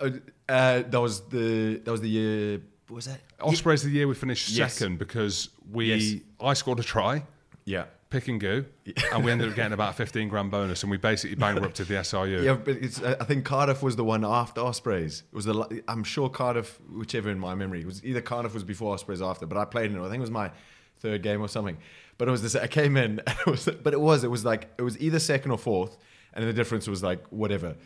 [0.00, 0.10] uh,
[0.48, 2.60] uh, that was the that was the year.
[2.88, 3.20] What was that?
[3.40, 4.74] Ospreys the year we finished Yes.
[4.74, 6.22] second because we Yes.
[6.40, 7.24] I scored a try.
[7.64, 7.86] Yeah.
[8.08, 8.64] Pick and go,
[9.12, 11.94] and we ended up getting about a 15 grand bonus, and we basically bankrupted the
[11.94, 12.44] SRU.
[12.44, 15.24] Yeah, but it's, I think Cardiff was the one after Ospreys.
[15.32, 18.94] It was the I'm sure Cardiff, whichever in my memory, was either Cardiff was before
[18.94, 19.44] Ospreys after.
[19.44, 20.00] But I played in it.
[20.00, 20.52] I think it was my
[21.00, 21.78] third game or something.
[22.18, 22.54] But it was this.
[22.54, 25.18] I came in, and it was, but it was it was like it was either
[25.18, 25.96] second or fourth,
[26.32, 27.76] and the difference was like whatever,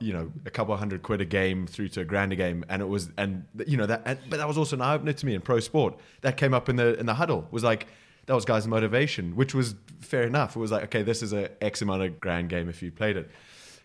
[0.00, 2.64] you know, a couple of hundred quid a game through to a grand a game,
[2.68, 4.02] and it was and you know that.
[4.04, 5.98] And, but that was also an eye opener to me in pro sport.
[6.22, 7.46] That came up in the in the huddle.
[7.50, 7.86] Was like
[8.30, 10.54] that was guys' motivation, which was fair enough.
[10.54, 13.16] It was like, okay, this is a X amount of grand game if you played
[13.16, 13.28] it.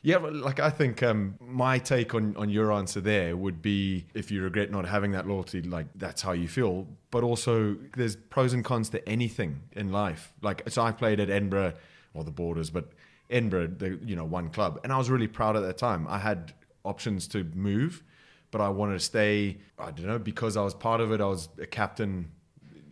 [0.04, 4.30] Yeah, like I think um, my take on, on your answer there would be if
[4.30, 6.86] you regret not having that loyalty, like that's how you feel.
[7.10, 10.32] But also, there's pros and cons to anything in life.
[10.44, 11.74] Like, so I played at Edinburgh,
[12.14, 12.92] or the Borders, but
[13.32, 16.06] Edinburgh, the you know one club, and I was really proud at that time.
[16.08, 16.54] I had
[16.84, 18.04] options to move,
[18.52, 19.58] but I wanted to stay.
[19.80, 21.20] I don't know because I was part of it.
[21.20, 22.30] I was a captain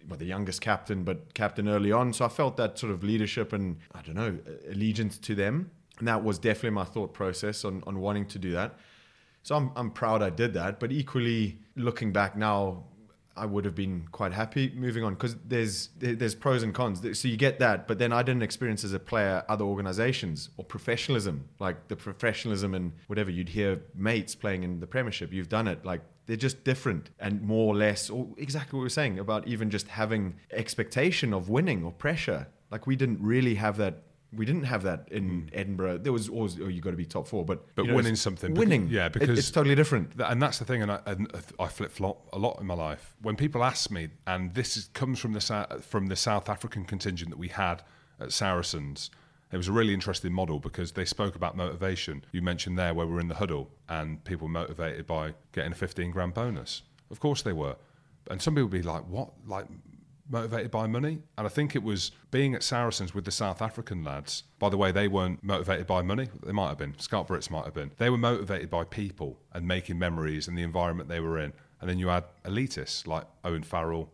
[0.08, 2.13] well, the youngest captain, but captain early on.
[2.13, 4.38] So I felt that sort of leadership and I don't know
[4.70, 8.52] allegiance to them, and that was definitely my thought process on on wanting to do
[8.52, 8.78] that.
[9.44, 12.86] So I'm I'm proud I did that, but equally looking back now.
[13.36, 17.02] I would have been quite happy moving on because there's there's pros and cons.
[17.19, 20.65] So you get that, but then I didn't experience as a player other organisations or
[20.65, 25.34] professionalism, like the professionalism and whatever you'd hear mates playing in the Premiership.
[25.34, 28.88] You've done it, like they're just different and more or less, or exactly what we
[28.88, 32.48] are saying about even just having expectation of winning or pressure.
[32.72, 34.04] Like we didn't really have that.
[34.36, 35.48] We didn't have that in hmm.
[35.54, 36.00] Edinburgh.
[36.00, 37.76] There was always, oh, you got to be top four, but.
[37.76, 40.17] But you know, winning something, winning, yeah, It- because- it's totally different.
[40.17, 42.74] Th- and that's the thing, and I, and I flip flop a lot in my
[42.74, 43.15] life.
[43.22, 47.30] When people ask me, and this is, comes from the from the South African contingent
[47.30, 47.84] that we had
[48.19, 49.10] at Saracens,
[49.52, 52.26] It was a really interesting model because they spoke about motivation.
[52.32, 56.10] You mentioned there where we're in the huddle and people motivated by getting a 15
[56.10, 56.82] grand bonus.
[57.12, 57.76] Of course they were.
[58.32, 59.30] And some people would be like, what?
[59.46, 59.67] Like
[60.30, 61.20] motivated by money?
[61.38, 64.44] And I think it was being at Saracens with the South African lads.
[64.60, 66.30] By the way, they weren't motivated by money.
[66.46, 66.94] They might have been.
[66.94, 67.92] Brits might have been.
[67.98, 71.54] They were motivated by people and making memories and the environment they were in.
[71.82, 74.10] And then you had elitists like Owen Farrell,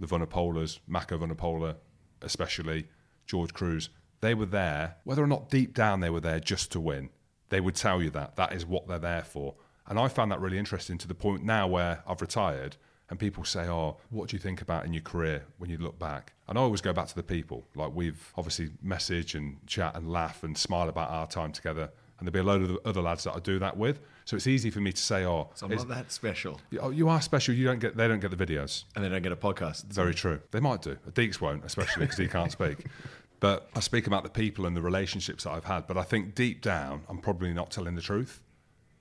[0.00, 1.76] the Vunipolas, Mako Vunipola,
[2.22, 2.88] especially
[3.26, 3.88] George Kruis.
[4.20, 7.10] They were there, whether or not deep down they were there just to win.
[7.50, 8.36] They would tell you that.
[8.36, 9.54] That is what they're there for.
[9.86, 12.76] And I found that really interesting to the point now where I've retired
[13.14, 15.98] and people say, Oh, what do you think about in your career when you look
[16.00, 16.32] back?
[16.48, 17.64] And I always go back to the people.
[17.76, 21.90] Like we've obviously message and chat and laugh and smile about our time together.
[22.18, 24.00] And there'll be a load of other lads that I do that with.
[24.24, 26.60] So it's easy for me to say, Oh, So I'm not that special.
[26.80, 27.54] oh, you are special.
[27.54, 27.96] You don't get.
[27.96, 28.84] They don't get the videos.
[28.96, 29.84] And they don't get a podcast.
[29.84, 30.40] Very true.
[30.50, 30.96] They might do.
[31.12, 32.78] Deeks won't, especially because he can't speak.
[33.40, 35.86] But I speak about the people and the relationships that I've had.
[35.86, 38.40] But I think deep down, I'm probably not telling the truth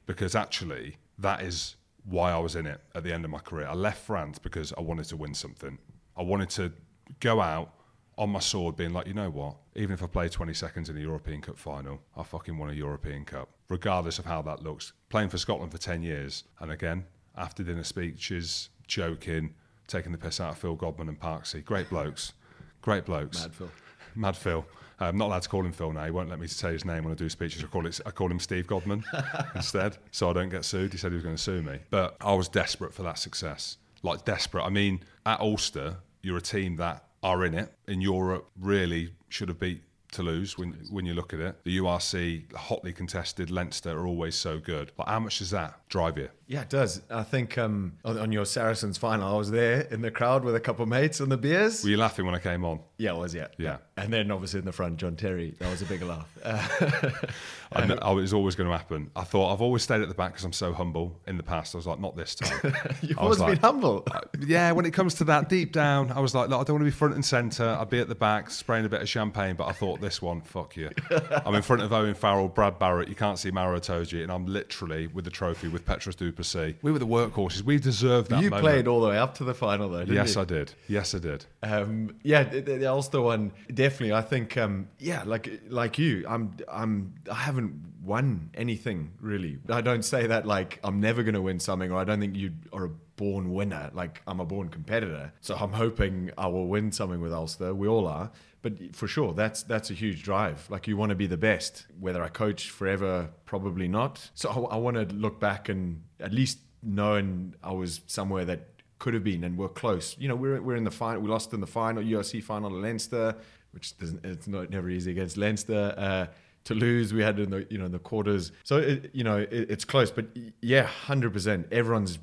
[0.05, 3.67] because actually, that is why I was in it at the end of my career.
[3.67, 5.77] I left France because I wanted to win something.
[6.17, 6.71] I wanted to
[7.19, 7.73] go out
[8.17, 9.55] on my sword, being like, you know what?
[9.75, 12.73] Even if I play 20 seconds in the European Cup final, I fucking won a
[12.73, 14.93] European Cup, regardless of how that looks.
[15.09, 19.55] Playing for Scotland for 10 years, and again, after dinner speeches, joking,
[19.87, 21.65] taking the piss out of Phil Godman and Parksy.
[21.65, 22.33] Great blokes.
[22.81, 23.41] Great blokes.
[23.41, 23.71] Mad Phil.
[24.15, 24.65] Mad Phil.
[25.03, 26.05] I'm not allowed to call him Phil now.
[26.05, 27.63] He won't let me say his name when I do speeches.
[27.63, 27.99] I call it.
[28.05, 29.03] I call him Steve Godman
[29.55, 30.91] instead, so I don't get sued.
[30.91, 33.77] He said he was going to sue me, but I was desperate for that success.
[34.01, 34.63] Like desperate.
[34.63, 38.49] I mean, at Ulster, you're a team that are in it in Europe.
[38.59, 41.63] Really should have beat Toulouse when when you look at it.
[41.63, 44.91] The URC, hotly contested, Leinster are always so good.
[44.95, 46.29] But how much does that drive you?
[46.47, 47.01] Yeah, it does.
[47.09, 50.55] I think um, on, on your Saracens final, I was there in the crowd with
[50.55, 51.83] a couple of mates on the beers.
[51.83, 52.79] Were you laughing when I came on?
[53.03, 53.47] yeah, I was, yeah.
[53.57, 53.77] Yeah.
[53.97, 55.55] And then obviously in the front, John Terry.
[55.59, 56.27] That was a big laugh.
[56.41, 56.65] Uh,
[57.73, 59.11] I, kn- I was always going to happen.
[59.15, 61.19] I thought I've always stayed at the back because I'm so humble.
[61.27, 62.73] In the past, I was like, not this time.
[63.01, 64.05] You've always been humble.
[64.39, 66.81] yeah, when it comes to that, deep down, I was like, look, I don't want
[66.81, 67.77] to be front and centre.
[67.79, 70.41] I'd be at the back spraying a bit of champagne, but I thought this one,
[70.41, 70.89] fuck you.
[71.45, 73.09] I'm in front of Owen Farrell, Brad Barritt.
[73.09, 75.85] You can't see Maro Itoje, and I'm literally with the trophy with
[76.33, 76.75] Petrus du Plessis.
[76.81, 77.61] We were the workhorses.
[77.63, 78.63] We deserved that you moment.
[78.63, 80.41] played all the way up to the final, though, didn't Yes, you?
[80.41, 80.73] I did.
[80.87, 81.45] Yes, I did.
[81.61, 84.13] Um, yeah, the, the Ulster one definitely.
[84.13, 89.57] I think, um, yeah, like like you, I'm I'm I haven't won anything really.
[89.69, 92.35] I don't say that like I'm never going to win something, or I don't think
[92.35, 93.91] you are a born winner.
[93.93, 97.73] Like I'm a born competitor, so I'm hoping I will win something with Ulster.
[97.73, 98.31] We all are,
[98.63, 100.65] but for sure, that's that's a huge drive.
[100.69, 101.85] Like you want to be the best.
[101.99, 104.31] Whether I coach forever, probably not.
[104.33, 108.69] So I, I want to look back and at least knowing I was somewhere that
[108.99, 110.15] could have been and we're close.
[110.17, 111.21] You know, we're we're in the final.
[111.21, 113.35] We lost in the final, URC final to Leinster,
[113.71, 115.93] which it's not never easy against Leinster.
[115.97, 116.25] Uh,
[116.63, 118.53] to lose, we had in the you know in the quarters.
[118.63, 120.27] So it, you know it, it's close, but
[120.61, 121.67] yeah, hundred percent.
[121.69, 122.17] Everyone's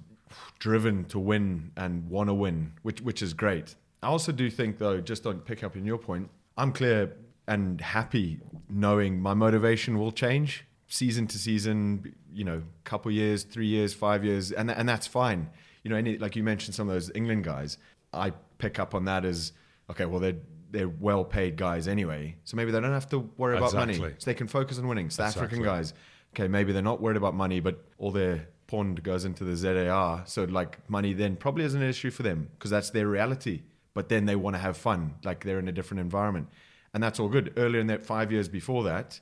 [0.59, 3.75] driven to win and want to win, which which is great.
[4.03, 7.81] I also do think though, just on pick up on your point, I'm clear and
[7.81, 12.15] happy knowing my motivation will change season to season.
[12.33, 15.51] You know, couple years, three years, five years, and and that's fine
[15.83, 17.79] you know, any like you mentioned some of those England guys,
[18.13, 19.53] I pick up on that as
[19.91, 20.37] okay, well they're
[20.71, 24.13] they're well paid guys anyway, so maybe they don't have to worry about money, so
[24.25, 25.11] they can focus on winning.
[25.11, 25.95] South African guys,
[26.35, 30.23] okay, maybe they're not worried about money, but all their pond goes into the ZAR,
[30.27, 33.63] so like money then probably isn't an issue for them because that's their reality.
[33.95, 36.49] But then they want to have fun, like they're in a different environment,
[36.95, 37.53] and that's all good.
[37.57, 39.21] Earlier in that five years before that,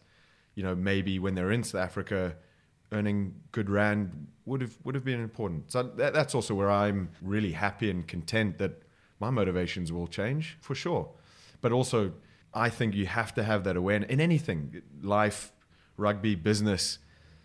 [0.54, 2.36] you know, maybe when they're in South Africa,
[2.92, 5.72] earning good rand would have would have been important.
[5.72, 8.82] So that, that's also where I'm really happy and content that
[9.20, 11.08] my motivations will change for sure.
[11.60, 12.12] But also,
[12.54, 15.52] I think you have to have that awareness in anything, life,
[15.96, 16.98] rugby, business.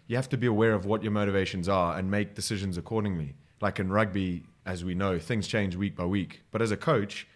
[0.07, 3.35] You have to be aware of what your motivations are and make decisions accordingly.
[3.61, 6.41] Like in rugby, as we know, things change week by week.
[6.51, 7.27] But as a coach,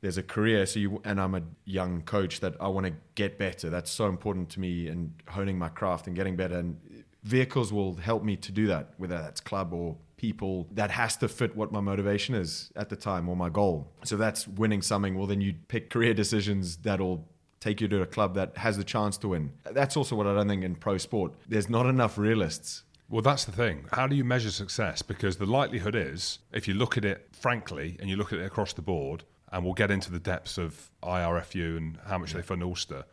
[0.00, 0.66] there's a career.
[0.66, 3.70] So you and i'm a young coach that i want to get better.
[3.70, 6.58] That's so important to me and honing my craft and getting better.
[6.58, 6.78] And
[7.22, 10.68] vehicles will help me to do that whether that's club or people.
[10.72, 13.90] That has to fit what my motivation is at the time or my goal.
[14.04, 15.16] So that's winning something.
[15.16, 17.26] Well then you pick career decisions that'll
[17.60, 19.52] take you to a club that has the chance to win.
[19.70, 21.32] That's also what i don't think in pro sport.
[21.48, 22.82] There's not enough realists
[23.14, 23.86] Well, that's the thing.
[23.92, 25.00] How do you measure success?
[25.00, 28.44] Because the likelihood is, if you look at it frankly and you look at it
[28.44, 29.22] across the board,
[29.52, 33.04] and we'll get into the depths of IRFU and how much they fund Ulster,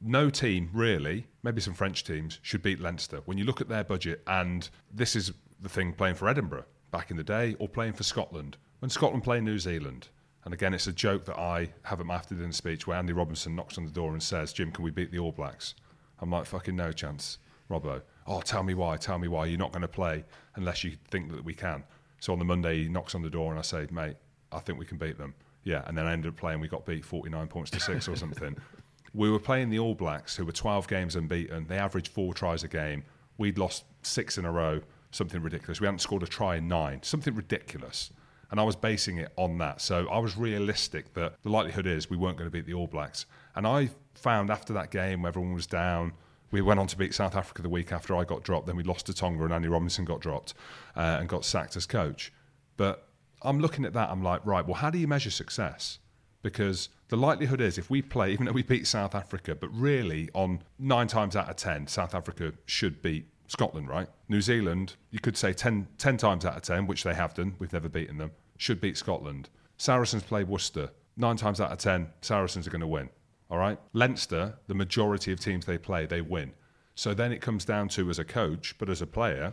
[0.00, 3.18] no team really, maybe some French teams, should beat Leinster.
[3.24, 5.30] When you look at their budget, and this is
[5.60, 8.56] the thing playing for Edinburgh back in the day, or playing for Scotland.
[8.80, 10.08] When Scotland play New Zealand,
[10.44, 13.54] And again, it's a joke that I haven't mastered in a speech where Andy Robinson
[13.54, 15.76] knocks on the door and says, Jim, can we beat the All Blacks?
[16.18, 17.38] I'm like, fucking no chance,
[17.72, 18.02] Robbo.
[18.26, 19.46] Oh, tell me why, tell me why.
[19.46, 20.24] You're not going to play
[20.56, 21.84] unless you think that we can.
[22.20, 24.16] So on the Monday, he knocks on the door and I say, mate,
[24.52, 25.34] I think we can beat them.
[25.64, 26.60] Yeah, and then I ended up playing.
[26.60, 28.56] We got beat 49 points to six or something.
[29.14, 31.66] We were playing the All Blacks, who were 12 games unbeaten.
[31.66, 33.04] They averaged four tries a game.
[33.36, 34.80] We'd lost six in a row,
[35.10, 35.80] something ridiculous.
[35.80, 38.10] We hadn't scored a try in nine, something ridiculous.
[38.50, 39.82] And I was basing it on that.
[39.82, 42.86] So I was realistic that the likelihood is we weren't going to beat the All
[42.86, 43.26] Blacks.
[43.54, 46.12] And I found after that game, everyone was down.
[46.52, 48.66] We went on to beat South Africa the week after I got dropped.
[48.66, 50.54] Then we lost to Tonga and Andy Robinson got dropped
[50.94, 52.32] uh, and got sacked as coach.
[52.76, 53.08] But
[53.42, 55.98] I'm looking at that, I'm like, right, well, how do you measure success?
[56.42, 60.28] Because the likelihood is if we play, even though we beat South Africa, but really
[60.34, 64.08] on nine times out of 10, South Africa should beat Scotland, right?
[64.28, 67.54] New Zealand, you could say 10, 10 times out of 10, which they have done,
[67.58, 69.48] we've never beaten them, should beat Scotland.
[69.78, 70.90] Saracens play Worcester.
[71.16, 73.10] Nine times out of 10, Saracens are going to win.
[73.52, 73.78] All right?
[73.92, 76.54] Leinster, the majority of teams they play, they win.
[76.94, 79.52] So then it comes down to, as a coach, but as a player,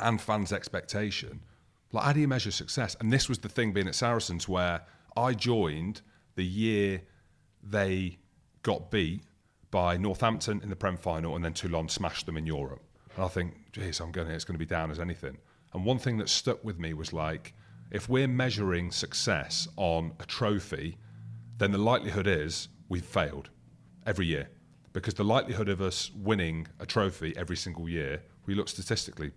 [0.00, 1.40] and fans' expectation,
[1.92, 2.96] like how do you measure success?
[2.98, 4.82] And this was the thing being at Saracens where
[5.16, 6.02] I joined
[6.34, 7.02] the year
[7.62, 8.18] they
[8.64, 9.22] got beat
[9.70, 12.82] by Northampton in the Prem final and then Toulon smashed them in Europe.
[13.14, 15.38] And I think, geez, I'm going to, it's going to be down as anything.
[15.74, 17.54] And one thing that stuck with me was like,
[17.92, 20.98] if we're measuring success on a trophy,
[21.58, 23.48] then the likelihood is we've failed
[24.06, 24.50] every year.
[24.92, 29.32] Because the likelihood of us winning a trophy every single year, we look statistically,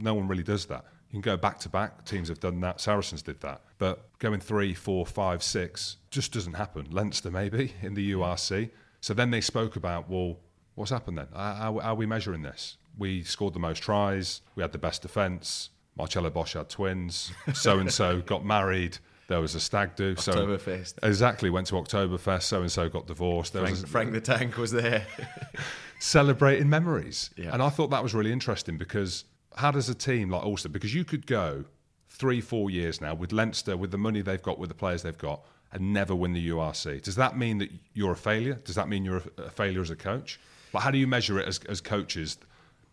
[0.00, 0.84] no one really does that.
[1.08, 2.04] You can go back to back.
[2.04, 2.80] Teams have done that.
[2.80, 3.62] Saracens did that.
[3.78, 6.88] But going three, four, five, six just doesn't happen.
[6.90, 8.70] Leinster, maybe, in the URC.
[9.00, 10.40] So then they spoke about, well,
[10.74, 11.28] what's happened then?
[11.32, 12.76] How, are we measuring this?
[12.98, 14.40] We scored the most tries.
[14.56, 15.70] We had the best defence.
[15.96, 17.30] Marcelo Bosch had twins.
[17.54, 18.98] So and so got married.
[19.28, 20.14] There was a stag do.
[20.16, 20.94] So Oktoberfest.
[21.02, 22.42] exactly went to Oktoberfest.
[22.42, 23.52] So and so got divorced.
[23.52, 25.06] There Frank, was a, Frank the Tank was there.
[25.98, 27.30] celebrating memories.
[27.36, 27.52] Yeah.
[27.52, 29.24] And I thought that was really interesting because
[29.56, 31.64] how does a team like Ulster, because you could go
[32.08, 35.18] three, four years now with Leinster, with the money they've got, with the players they've
[35.18, 37.02] got, and never win the URC.
[37.02, 38.54] Does that mean that you're a failure?
[38.64, 40.38] Does that mean you're a, a failure as a coach?
[40.72, 42.38] But how do you measure it as, as coaches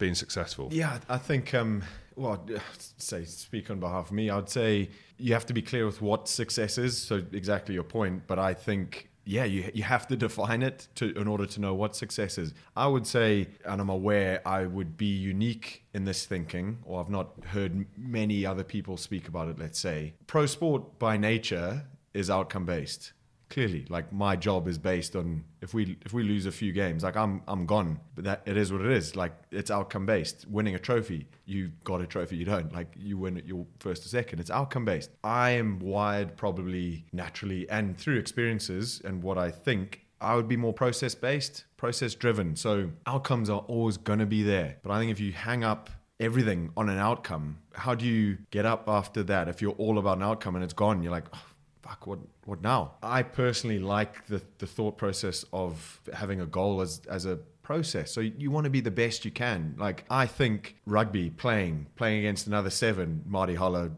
[0.04, 0.68] being successful?
[0.72, 1.54] Yeah, I think.
[1.54, 1.82] Um,
[2.16, 2.46] well,
[2.98, 4.30] say speak on behalf of me.
[4.30, 6.98] I'd say you have to be clear with what success is.
[6.98, 8.24] So exactly your point.
[8.28, 11.74] But I think yeah, you you have to define it to in order to know
[11.74, 12.54] what success is.
[12.76, 17.10] I would say, and I'm aware I would be unique in this thinking, or I've
[17.20, 19.58] not heard many other people speak about it.
[19.58, 23.14] Let's say pro sport by nature is outcome based
[23.50, 27.04] clearly like my job is based on if we if we lose a few games
[27.04, 30.48] like i'm i'm gone but that it is what it is like it's outcome based
[30.48, 34.10] winning a trophy you got a trophy you don't like you win your first or
[34.10, 39.52] second it's outcome based i am wired probably naturally and through experiences and what i
[39.52, 42.56] think I would be more process based, process driven.
[42.56, 44.78] So outcomes are always going to be there.
[44.82, 48.66] But I think if you hang up everything on an outcome, how do you get
[48.66, 49.50] up after that?
[49.50, 51.46] If you're all about an outcome and it's gone, you're like, oh,
[51.84, 52.94] fuck, what, what now?
[53.04, 58.12] I personally like the, the thought process of having a goal as, as a process.
[58.12, 59.76] So you want to be the best you can.
[59.78, 63.92] Like I think rugby, playing, playing against another seven, Marty Holah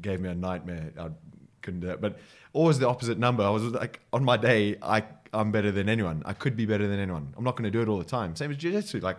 [0.00, 0.92] gave me a nightmare.
[0.98, 1.08] I
[1.62, 2.00] couldn't do it.
[2.00, 2.18] But
[2.52, 3.42] always the opposite number.
[3.42, 6.22] I was like, on my day, I, I'm better than anyone.
[6.26, 7.34] I could be better than anyone.
[7.36, 8.36] I'm not going to do it all the time.
[8.36, 9.00] Same as jiu-jitsu.
[9.00, 9.18] Like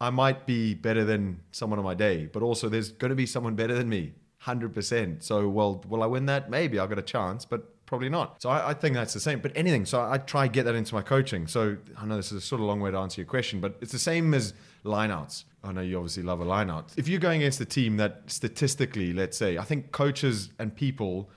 [0.00, 3.26] I might be better than someone on my day, but also there's going to be
[3.26, 4.12] someone better than me.
[4.46, 5.22] 100%.
[5.22, 6.50] So, well, will I win that?
[6.50, 8.40] Maybe I've got a chance, but probably not.
[8.42, 9.40] So I, I, think that's the same.
[9.40, 9.84] But anything.
[9.84, 11.46] So I try get that into my coaching.
[11.46, 13.76] So I know this is a sort of long way to answer your question, but
[13.80, 15.44] it's the same as lineouts.
[15.62, 16.86] I know you obviously love a lineout.
[16.96, 21.30] If you're going against a team that statistically, let's say, I think coaches and people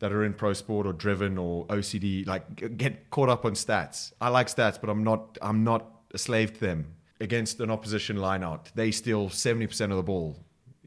[0.00, 4.12] that are in pro sport or driven or OCD like get caught up on stats.
[4.20, 5.38] I like stats, but I'm not.
[5.40, 6.94] I'm not a slave to them.
[7.20, 10.43] Against an opposition lineout, they steal 70% of the ball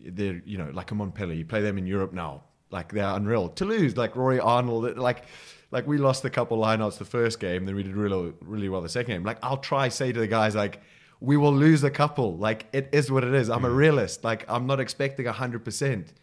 [0.07, 1.35] they're you know like a Montpellier.
[1.35, 3.49] You play them in Europe now, like they're unreal.
[3.49, 5.25] Toulouse, like Rory Arnold, like
[5.71, 8.81] like we lost a couple lineouts the first game, then we did really really well
[8.81, 9.23] the second game.
[9.23, 10.81] Like I'll try say to the guys like.
[11.19, 12.37] We will lose a couple.
[12.37, 13.49] Like it is what it is.
[13.49, 13.75] I'm a hmm.
[13.75, 14.23] realist.
[14.23, 16.13] Like I'm not expecting hundred percent.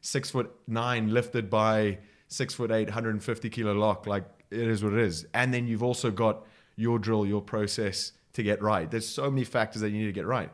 [0.00, 4.06] Six foot nine lifted by six foot eight, 150 kilo lock.
[4.06, 5.26] Like it is what it is.
[5.34, 8.90] And then you've also got your drill, your process to get right.
[8.90, 10.50] There's so many factors that you need to get right.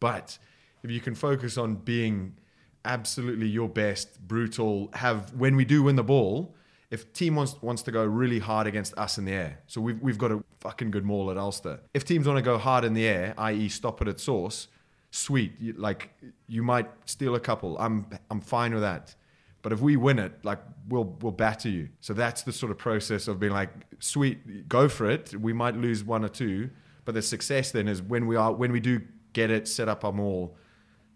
[0.00, 0.38] But
[0.84, 2.36] if you can focus on being
[2.84, 6.54] absolutely your best, brutal, have when we do win the ball,
[6.90, 10.00] if team wants wants to go really hard against us in the air, so we've
[10.00, 11.80] we've got a fucking good maul at Ulster.
[11.94, 14.68] If teams want to go hard in the air, i.e., stop it at source,
[15.10, 15.54] sweet.
[15.58, 16.10] You, like
[16.46, 17.76] you might steal a couple.
[17.78, 19.16] I'm I'm fine with that.
[19.62, 21.88] But if we win it, like we'll we'll batter you.
[22.00, 25.34] So that's the sort of process of being like, sweet, go for it.
[25.34, 26.68] We might lose one or two,
[27.06, 29.00] but the success then is when we are when we do
[29.32, 30.56] get it, set up our maul,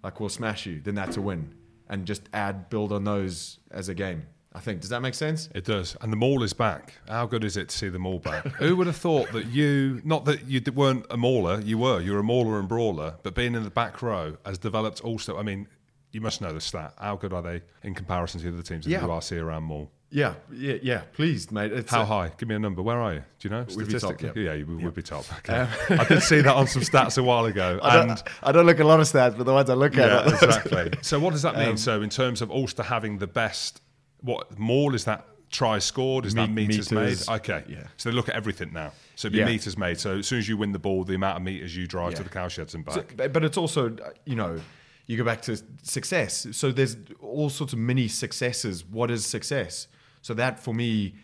[0.02, 0.80] like we'll smash you.
[0.80, 1.54] Then that's a win,
[1.88, 4.22] and just add build on those as a game.
[4.54, 4.80] I think.
[4.80, 5.48] Does that make sense?
[5.54, 5.94] It does.
[6.00, 6.94] And the maul is back.
[7.06, 8.46] How good is it to see the maul back?
[8.58, 12.12] Who would have thought that you, not that you weren't a mauler, you were, you
[12.12, 15.38] were a mauler and brawler, but being in the back row has developed also.
[15.38, 15.68] I mean,
[16.12, 16.94] you must know the stat.
[16.98, 19.00] How good are they in comparison to the other teams in Yeah.
[19.00, 19.92] the URC around maul?
[20.10, 21.02] Yeah, yeah, yeah.
[21.12, 21.70] Please, mate.
[21.72, 22.32] It's How a- high?
[22.38, 22.80] Give me a number.
[22.80, 23.22] Where are you?
[23.40, 23.64] Do you know?
[23.64, 24.44] Be top, Statistically?
[24.44, 24.52] yeah.
[24.52, 25.24] yeah, you would be top.
[25.40, 25.66] Okay.
[25.90, 27.78] I did see that on some stats a while ago.
[27.82, 29.74] I and don't, I don't look at a lot of stats, but the ones I
[29.74, 30.92] look yeah, at, exactly.
[31.02, 31.76] So what does that Um, mean?
[31.76, 33.82] so in terms of Ulster having the best,
[34.22, 35.26] what maul is that?
[35.50, 37.36] Try scored is that Me- meters, meters, made?
[37.36, 37.84] Okay, yeah.
[37.96, 38.92] So they look at everything now.
[39.16, 39.98] So it'd meters made.
[39.98, 42.22] So as soon as you win the ball, the amount of meters you drive to
[42.22, 43.12] the cow sheds and back.
[43.16, 43.96] So- but it's also,
[44.26, 44.60] you know,
[45.06, 46.46] you go back to success.
[46.52, 48.84] So there's all sorts of mini successes.
[48.84, 49.88] What is success?
[50.28, 51.14] So that for me,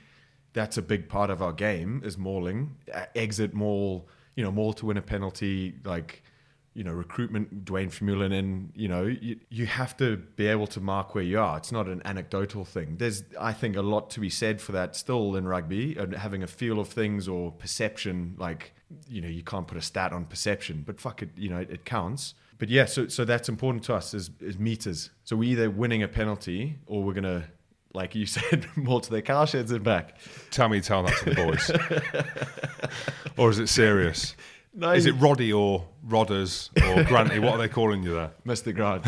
[0.54, 4.72] that's a big part of our game is mauling, uh, exit maul, you know, maul
[4.72, 6.22] to win a penalty, like,
[6.72, 10.80] you know, recruitment, Duane Vermeulen in, you know, you, you have to be able to
[10.80, 11.58] mark where you are.
[11.58, 12.96] It's not an anecdotal thing.
[12.96, 16.42] There's, I think, a lot to be said for that still in rugby, and having
[16.42, 18.72] a feel of things or perception, like,
[19.06, 21.68] you know, you can't put a stat on perception, but fuck it, you know, it,
[21.70, 22.32] it counts.
[22.56, 25.10] But yeah, so so that's important to us is, is meters.
[25.24, 27.44] So we're either winning a penalty or we're gonna,
[27.94, 30.18] like you said, more to their car sheds and back.
[30.50, 31.70] Tell me, tell that to the boys.
[33.38, 34.36] or is it serious?
[34.76, 37.38] No, Is it Roddy or Rodders or Granty?
[37.38, 38.32] What are they calling you there?
[38.44, 38.74] Mr.
[38.74, 39.06] Grant?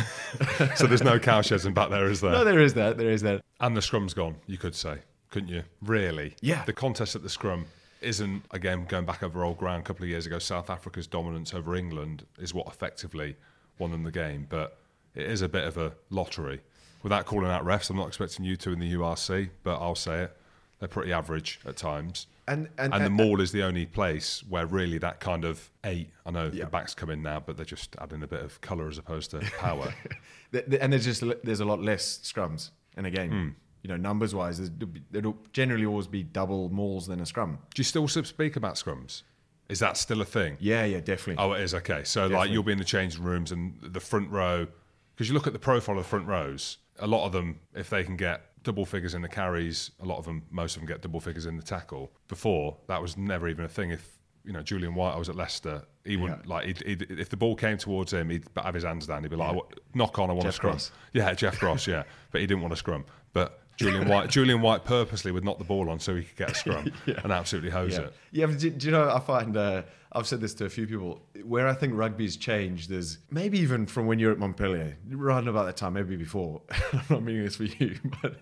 [0.77, 2.31] So there's no cow sheds in back there, is there?
[2.31, 2.97] no, there is that.
[2.97, 3.43] There is that.
[3.59, 4.99] And the scrum's gone, you could say,
[5.31, 5.65] couldn't you?
[5.83, 6.37] Really?
[6.41, 6.65] Yeah.
[6.65, 7.67] The contest at the scrum
[8.01, 11.53] isn't, again, going back over old ground a couple of years ago, South Africa's dominance
[11.53, 13.35] over England is what effectively
[13.81, 14.47] won them the game.
[14.49, 14.79] But
[15.17, 16.61] it is a bit of a lottery.
[17.07, 20.23] Without calling out refs, I'm not expecting you to in the URC, but I'll say
[20.25, 20.37] it.
[20.81, 22.27] They're pretty average at times.
[22.49, 25.71] And and, And the and- maul is the only place where really that kind of
[25.85, 26.11] eight.
[26.27, 26.65] I know Yeah.
[26.65, 29.31] the backs come in now, but they're just adding a bit of colour as opposed
[29.31, 29.95] to power.
[30.53, 33.31] and there's just there's a lot less scrums in a game.
[33.31, 33.49] Hmm.
[33.83, 34.69] You know, numbers wise,
[35.13, 37.59] there'll generally always be double mauls than a scrum.
[37.73, 39.23] Do you still speak about scrums?
[39.69, 40.57] Is that still a thing?
[40.59, 41.37] Yeah, yeah, definitely.
[41.41, 42.03] Oh, it is okay.
[42.03, 44.67] So like you'll be in the changing rooms and the front row,
[45.15, 46.79] because you look at the profile of the front rows.
[46.99, 50.19] A lot of them, if they can get double figures in the carries, a lot
[50.19, 52.11] of them, most of them get double figures in the tackle.
[52.29, 53.91] Before that was never even a thing.
[53.91, 55.83] If you know Julian White, I was at Leicester.
[56.05, 56.55] He wouldn't Yeah.
[56.55, 59.23] like he'd, he'd, if the ball came towards him, he'd have his hands down.
[59.23, 59.61] He'd be like, Yeah.
[59.95, 60.91] "Knock on, I want Jeff a scrum." Gross.
[61.13, 61.87] Yeah, Jeff Gross.
[61.87, 63.05] Yeah, but he didn't want a scrum.
[63.33, 66.51] But Julian White, Julian White purposely would knock the ball on so he could get
[66.53, 68.15] a scrum and absolutely hose yeah, it.
[68.33, 68.47] yeah.
[68.47, 69.11] But do, do you know?
[69.15, 69.83] I find uh,
[70.17, 71.23] I've said this to a few people.
[71.45, 75.67] Where I think rugby's changed is maybe even from when you're at Montpellier, around about
[75.67, 76.63] that time, maybe before.
[76.93, 78.37] I'm not meaning this for you, but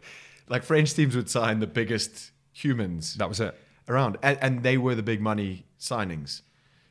[0.48, 3.54] like French teams would sign the biggest humans That was it.
[3.88, 6.42] around, and, and they were the big money signings.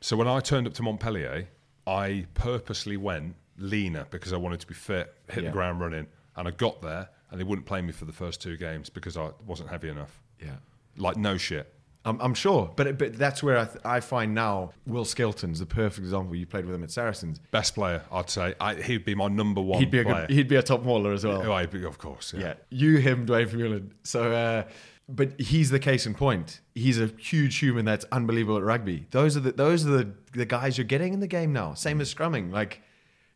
[0.02, 1.48] So when I turned up to Montpellier,
[1.86, 5.48] I purposely went leaner because I wanted to be fit, hit Yeah.
[5.50, 6.06] the ground running,
[6.36, 9.16] and I got there and they wouldn't play me for the first two games because
[9.16, 10.20] I wasn't heavy enough.
[10.40, 10.56] Yeah.
[10.96, 11.72] Like no shit.
[12.06, 15.66] I'm, I'm sure, but but that's where I, th- I find now Will Skelton's the
[15.66, 16.34] perfect example.
[16.34, 17.38] You played with him at Saracens.
[17.50, 18.54] Best player, I'd say.
[18.60, 19.80] I, he'd be my number one.
[19.80, 20.26] He'd be a player.
[20.26, 21.42] good, he'd be a top mauler as well.
[21.42, 22.34] Oh, he'd be- of course.
[22.36, 22.40] Yeah.
[22.40, 23.90] Yeah, you, him, Duane Vermeulen.
[24.02, 24.64] So, uh,
[25.08, 26.60] but he's the case in point.
[26.74, 29.06] He's a huge human that's unbelievable at rugby.
[29.10, 31.74] Those are the those are the, the guys you're getting in the game now.
[31.74, 32.50] Same as scrumming.
[32.52, 32.82] Like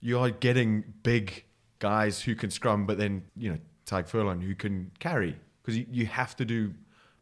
[0.00, 1.44] you are getting big
[1.78, 5.86] guys who can scrum, but then you know Tadhg Furlong who can carry because you,
[5.90, 6.72] you have to do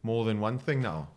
[0.03, 1.09] more than one thing now.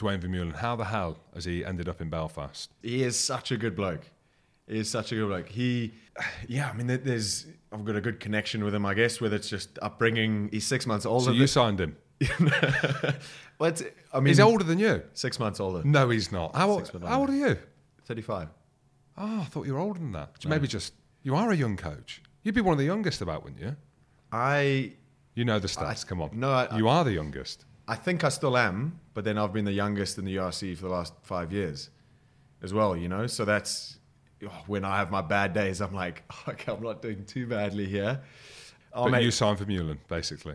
[0.00, 0.54] Duane Vermeulen.
[0.56, 2.70] How the hell has he ended up in Belfast?
[2.82, 4.00] He is such a good bloke.
[4.66, 5.48] He is such a good bloke.
[5.50, 5.92] He,
[6.48, 9.50] yeah, I mean, there's, I've got a good connection with him, I guess, whether it's
[9.50, 10.48] just upbringing.
[10.50, 11.26] He's six months older.
[11.26, 11.98] So you signed him.
[13.58, 13.72] well,
[14.14, 15.02] I mean, He's older than you.
[15.12, 15.82] Six months older.
[15.84, 16.54] No, he's not.
[16.56, 17.58] How, foot how old are you?
[18.06, 18.48] 35.
[19.18, 20.30] Oh, I thought you were older than that.
[20.46, 22.22] Maybe just you are a young coach.
[22.42, 23.76] You'd be one of the youngest about, wouldn't you?
[24.32, 24.92] I,
[25.34, 26.06] You know the stats.
[26.06, 26.30] Come on.
[26.32, 27.66] no, I- you are the youngest.
[27.86, 30.84] I think I still am, but then I've been the youngest in the URC for
[30.84, 31.90] the last five years
[32.62, 33.26] as well, you know?
[33.26, 33.98] So that's
[34.42, 37.84] oh, when I have my bad days, I'm like, okay, I'm not doing too badly
[37.84, 38.22] here.
[38.94, 40.54] Oh, but mate, you signed Vermeulen, basically.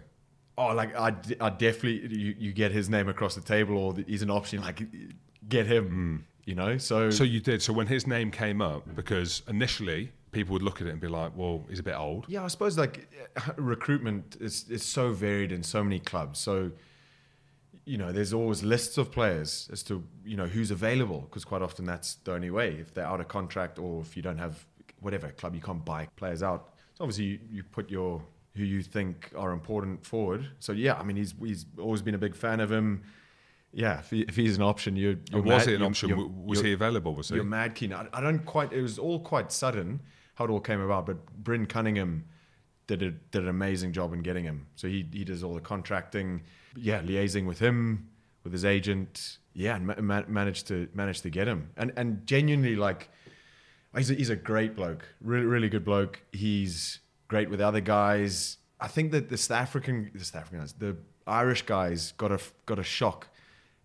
[0.58, 4.24] oh like I, I definitely, you, you get his name across the table or he's
[4.24, 4.82] an option, like
[5.48, 6.16] get him, hmm.
[6.46, 6.80] you know?
[6.80, 7.62] So, So you did.
[7.62, 11.08] So when his name came up, because initially people would look at it and be
[11.08, 13.08] like, "Well, he's a bit old." Yeah, I suppose like
[13.58, 16.40] recruitment is is so varied in so many clubs.
[16.40, 16.72] So
[17.86, 21.62] you know, there's always lists of players as to you know who's available because quite
[21.62, 24.66] often that's the only way if they're out of contract or if you don't have
[25.02, 26.74] whatever club you can't buy players out.
[26.96, 28.22] So obviously you, you put your
[28.56, 30.48] who you think are important forward.
[30.60, 33.04] So yeah, I mean he's he's always been a big fan of him.
[33.72, 36.08] Yeah, if, he, if he's an option, you're, you're was mad- it an option?
[36.10, 37.14] you're- was you're- he available?
[37.14, 37.36] Was he?
[37.36, 37.92] you're mad keen.
[37.94, 38.72] I, I don't quite.
[38.72, 40.00] It was all quite sudden
[40.36, 41.06] how it all came about.
[41.06, 42.24] But Bryn Cunningham
[42.88, 44.68] did a, did an amazing job in getting him.
[44.76, 46.44] So he he does all the contracting.
[46.76, 48.10] Yeah, liaising with him,
[48.44, 49.38] with his agent.
[49.54, 51.70] Yeah, and ma- ma- managed to managed to get him.
[51.78, 53.10] And and genuinely like,
[53.96, 55.06] he's a, he's a great bloke.
[55.22, 56.22] Really really good bloke.
[56.32, 58.58] He's great with other guys.
[58.80, 62.40] I think that the South African the South African guys, the Irish guys got a
[62.66, 63.28] got a shock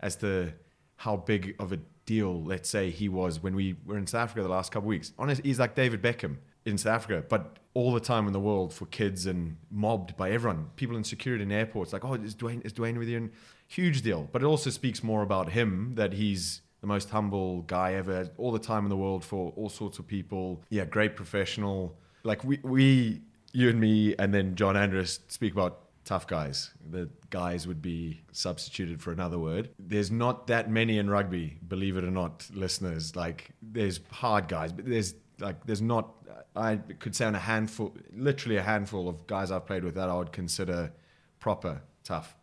[0.00, 0.52] as to
[0.96, 4.42] how big of a deal, let's say, he was when we were in South Africa
[4.42, 5.12] the last couple of weeks.
[5.16, 8.74] Honestly, he's like David Beckham in South Africa, but all the time in the world
[8.74, 10.70] for kids and mobbed by everyone.
[10.76, 13.16] People in security in airports, like, oh, is Duane, is Duane with you?
[13.16, 13.30] And
[13.68, 14.28] huge deal.
[14.32, 18.52] But it also speaks more about him that he's the most humble guy ever, all
[18.52, 20.62] the time in the world for all sorts of people.
[20.70, 21.96] Yeah, great professional.
[22.24, 26.70] Like we, we you and me, and then John Andrus speak about tough guys.
[26.90, 29.70] The guys would be substituted for another word.
[29.78, 33.14] There's not that many in rugby, believe it or not, listeners.
[33.14, 36.14] Like there's hard guys, but there's like there's not.
[36.56, 40.08] I could say on a handful, literally a handful of guys I've played with that
[40.08, 40.92] I would consider
[41.38, 42.36] proper tough,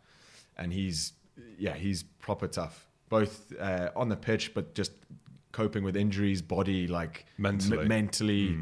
[0.56, 1.12] and he's
[1.58, 4.92] yeah he's proper tough, both uh, on the pitch, but just
[5.52, 7.80] coping with injuries, body like Mentally.
[7.80, 8.58] m- mentally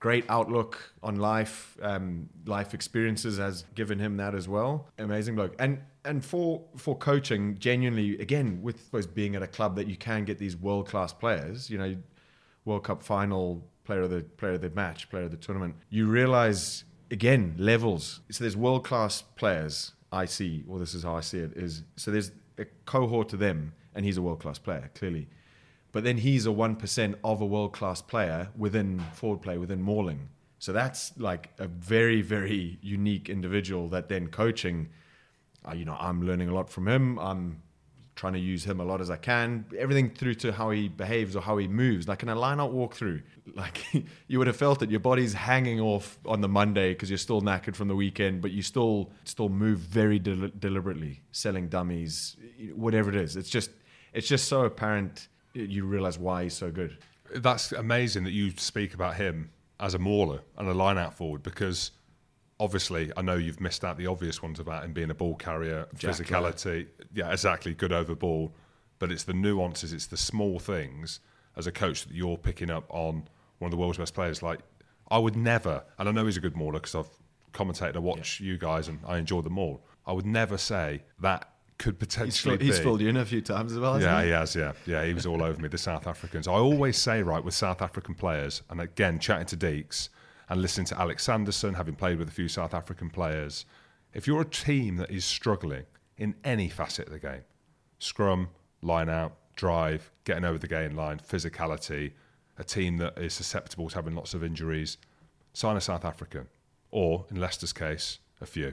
[0.00, 1.76] great outlook on life.
[1.82, 4.88] Um, life experiences has given him that as well.
[4.98, 5.54] Amazing bloke.
[5.58, 9.86] And and for for coaching, genuinely, again, with I suppose being at a club that
[9.86, 11.68] you can get these world class players.
[11.70, 11.96] You know,
[12.68, 15.74] World Cup final player of the player of the match, player of the tournament.
[15.90, 18.20] You realize again levels.
[18.30, 19.92] So there's world class players.
[20.10, 21.52] I see, Well, this is how I see it.
[21.54, 25.28] Is so there's a cohort to them, and he's a world class player clearly
[25.92, 30.28] but then he's a 1% of a world class player within forward play, within mauling.
[30.58, 34.90] So that's like a very, very unique individual that then coaching,
[35.66, 37.18] uh, you know, I'm learning a lot from him.
[37.18, 37.62] I'm
[38.18, 39.64] trying to use him a lot as I can.
[39.78, 42.08] Everything through to how he behaves or how he moves.
[42.08, 43.22] Like in a line out walkthrough,
[43.54, 43.86] like
[44.26, 44.90] you would have felt it.
[44.90, 48.50] Your body's hanging off on the Monday because you're still knackered from the weekend, but
[48.50, 52.36] you still still move very del- deliberately, selling dummies,
[52.74, 53.36] whatever it is.
[53.36, 53.70] It's just
[54.12, 55.28] it's just so apparent.
[55.54, 56.98] You realize why he's so good.
[57.32, 61.44] That's amazing that you speak about him as a mauler and a line out forward
[61.44, 61.92] because
[62.60, 65.86] obviously, I know you've missed out the obvious ones about him being a ball carrier,
[65.96, 66.86] Jack physicality.
[67.14, 67.74] Yeah, exactly.
[67.74, 68.52] Good over ball.
[68.98, 71.20] But it's the nuances, it's the small things
[71.56, 73.28] as a coach that you're picking up on
[73.58, 74.42] one of the world's best players.
[74.42, 74.60] Like,
[75.10, 77.08] I would never, and I know he's a good mauler because I've
[77.52, 79.84] commentated, I watch you guys and I enjoy them all.
[80.06, 81.48] I would never say that
[81.78, 82.82] could potentially he's be.
[82.82, 83.94] filled you in a few times as well.
[83.94, 84.26] hasn't Yeah, he?
[84.26, 84.56] he has.
[84.56, 85.68] Yeah, yeah, he was all over me.
[85.68, 86.48] The South Africans.
[86.48, 90.08] I always say, right, with South African players, and again, chatting to Deeks
[90.48, 93.66] and listening to Alex Sanderson, having played with a few South African players,
[94.14, 95.84] if you're a team that is struggling
[96.16, 97.42] in any facet of the game,
[97.98, 98.48] scrum,
[98.80, 102.12] line out, drive, getting over the game line, physicality,
[102.58, 104.96] a team that is susceptible to having lots of injuries,
[105.52, 106.48] sign a South African,
[106.90, 108.72] or in Leicester's case, a few,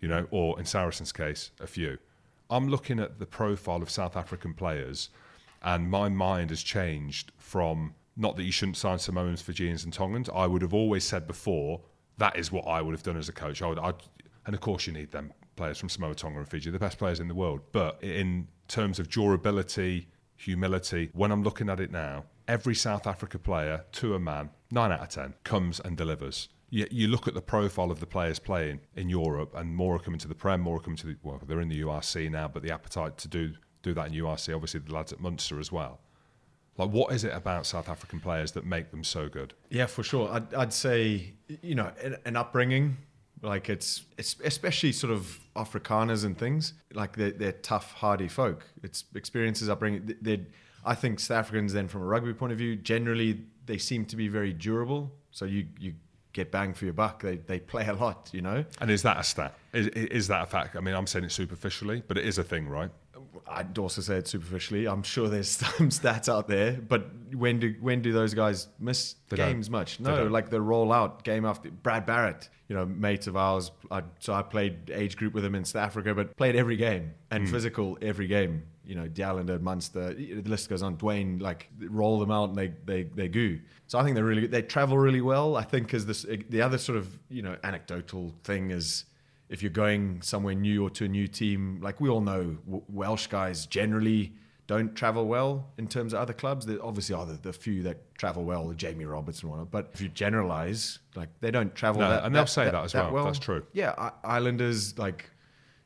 [0.00, 1.98] you know, or in Saracen's case, a few.
[2.50, 5.08] I'm looking at the profile of South African players,
[5.62, 10.30] and my mind has changed from not that you shouldn't sign Samoans, Fijians, and Tongans.
[10.34, 11.82] I would have always said before
[12.18, 13.60] that is what I would have done as a coach.
[13.62, 13.94] I would, I'd,
[14.46, 17.20] and of course, you need them players from Samoa, Tonga, and Fiji, the best players
[17.20, 17.60] in the world.
[17.72, 23.38] But in terms of durability, humility, when I'm looking at it now, every South Africa
[23.38, 26.48] player to a man, nine out of ten, comes and delivers.
[26.70, 29.98] You, you look at the profile of the players playing in Europe, and more are
[29.98, 32.48] coming to the Prem, more are coming to the well, they're in the URC now,
[32.48, 33.52] but the appetite to do
[33.82, 36.00] do that in URC, obviously the lads at Munster as well.
[36.78, 39.54] Like, what is it about South African players that make them so good?
[39.70, 40.30] Yeah, for sure.
[40.30, 42.96] I'd, I'd say, you know, an, an upbringing,
[43.42, 48.66] like it's, it's especially sort of Afrikaners and things, like they're, they're tough, hardy folk.
[48.82, 50.14] It's experiences upbringing.
[50.20, 50.40] They're,
[50.84, 54.16] I think South Africans, then from a rugby point of view, generally they seem to
[54.16, 55.12] be very durable.
[55.30, 55.94] So you, you
[56.32, 57.22] get bang for your buck.
[57.22, 58.64] They, they play a lot, you know.
[58.80, 59.54] And is that a stat?
[59.72, 60.76] Is, is that a fact?
[60.76, 62.90] I mean, I'm saying it superficially, but it is a thing, right?
[63.48, 64.86] I'd also say it superficially.
[64.86, 69.14] I'm sure there's some stats out there, but when do when do those guys miss
[69.28, 69.52] They don't.
[69.52, 70.00] games much?
[70.00, 70.32] No, don't.
[70.32, 73.70] like the roll out game after Brad Barritt, you know, mates of ours.
[73.90, 77.12] I, so I played age group with him in South Africa, but played every game
[77.30, 77.52] and hmm.
[77.52, 78.64] physical every game.
[78.84, 80.94] You know, De Allende, Munster, the list goes on.
[80.96, 83.60] Duane, like roll them out and they they they goo.
[83.86, 84.50] So I think they're really good.
[84.50, 85.56] They travel really well.
[85.56, 89.04] I think is this the other sort of you know anecdotal thing is
[89.48, 92.82] if you're going somewhere new or to a new team, like we all know, w-
[92.88, 94.32] Welsh guys generally
[94.66, 96.66] don't travel well in terms of other clubs.
[96.66, 99.70] There obviously are the, the few that travel well, Jamie Roberts and whatnot.
[99.70, 102.00] But if you generalize, like they don't travel.
[102.02, 103.24] No, that, and they'll say that as well.
[103.26, 103.64] That's true.
[103.72, 105.30] Yeah, I- Islanders like,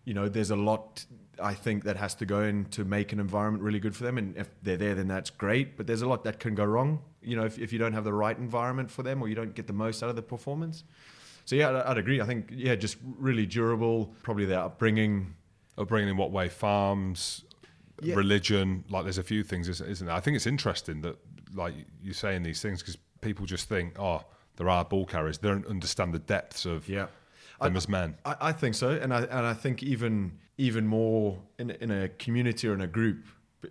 [0.05, 1.05] you know, there's a lot.
[1.43, 4.19] I think that has to go in to make an environment really good for them.
[4.19, 5.77] And if they're there, then that's great.
[5.77, 7.01] But there's a lot that can go wrong.
[7.23, 9.55] You know, if, if you don't have the right environment for them or you don't
[9.55, 10.85] get the most out of the performance.
[11.45, 12.21] So yeah, I'd- I'd agree.
[12.21, 14.15] I think yeah, just really durable.
[14.23, 15.35] Probably their upbringing.
[15.79, 16.49] Upbringing in what way?
[16.49, 17.45] Farms,
[18.03, 18.15] Yeah.
[18.15, 18.85] religion.
[18.91, 20.15] Like, there's a few things, isn't isn't there?
[20.17, 21.17] I think it's interesting that,
[21.55, 24.25] like, you're saying these things because people just think, oh,
[24.57, 25.39] there are ball carriers.
[25.39, 27.07] They don't understand the depths of Yeah,
[27.61, 28.17] them I- as men.
[28.25, 32.09] I, I think so, and I and I think even even more in in a
[32.09, 33.25] community or in a group.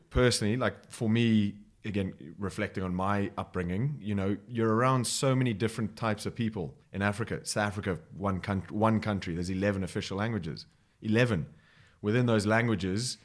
[0.09, 1.55] Personally, like for me,
[1.85, 6.75] again, reflecting on my upbringing, you know, you're around so many different types of people
[6.91, 7.39] in Africa.
[7.43, 9.33] South Africa, one country, one country.
[9.33, 10.65] There's 11 official languages.
[11.01, 11.45] 11.
[12.01, 13.17] Within those languages,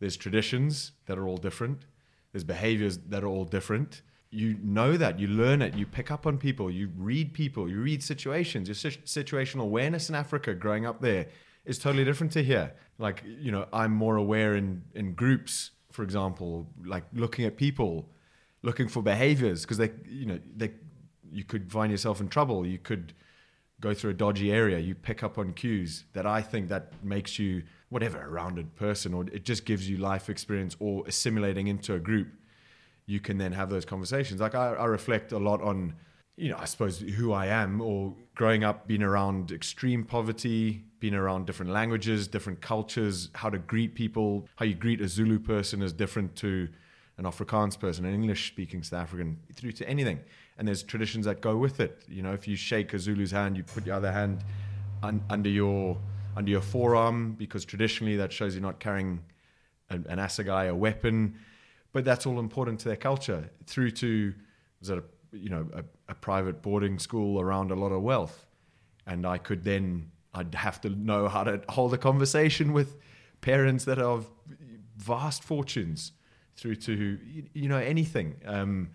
[0.00, 1.86] there's traditions that are all different.
[2.32, 4.02] There's behaviors that are all different.
[4.30, 5.18] You know that.
[5.18, 5.74] You learn it.
[5.74, 6.70] You pick up on people.
[6.70, 7.68] You read people.
[7.68, 8.68] You read situations.
[8.68, 11.26] Your situational awareness in Africa growing up there
[11.64, 12.72] is totally different to here.
[12.98, 18.08] Like, you know, I'm more aware in, in groups, for example, like looking at people,
[18.62, 20.72] looking for behaviors because they, you know, they,
[21.30, 22.66] you could find yourself in trouble.
[22.66, 23.14] You could
[23.80, 27.38] go through a dodgy area, you pick up on cues that I think that makes
[27.38, 31.94] you whatever a rounded person, or it just gives you life experience or assimilating into
[31.94, 32.28] a group.
[33.06, 34.40] You can then have those conversations.
[34.40, 35.94] Like I, I reflect a lot on,
[36.36, 41.14] you know, I suppose who I am, or growing up, being around extreme poverty, being
[41.14, 45.82] around different languages, different cultures, how to greet people, how you greet a Zulu person
[45.82, 46.68] is different to
[47.18, 50.20] an Afrikaans person, an English speaking South African, through to anything.
[50.58, 52.02] And there's traditions that go with it.
[52.08, 54.42] You know, if you shake a Zulu's hand, you put your other hand
[55.02, 55.98] un- under your
[56.34, 59.20] under your forearm because traditionally that shows you're not carrying
[59.90, 61.34] an, an assegai, a weapon.
[61.92, 63.50] But that's all important to their culture.
[63.66, 64.34] Through to
[64.80, 68.46] was that a you know a, a private boarding school around a lot of wealth,
[69.06, 72.96] and I could then I'd have to know how to hold a conversation with
[73.40, 74.26] parents that have
[74.96, 76.12] vast fortunes
[76.56, 77.18] through to
[77.54, 78.90] you, know anything um,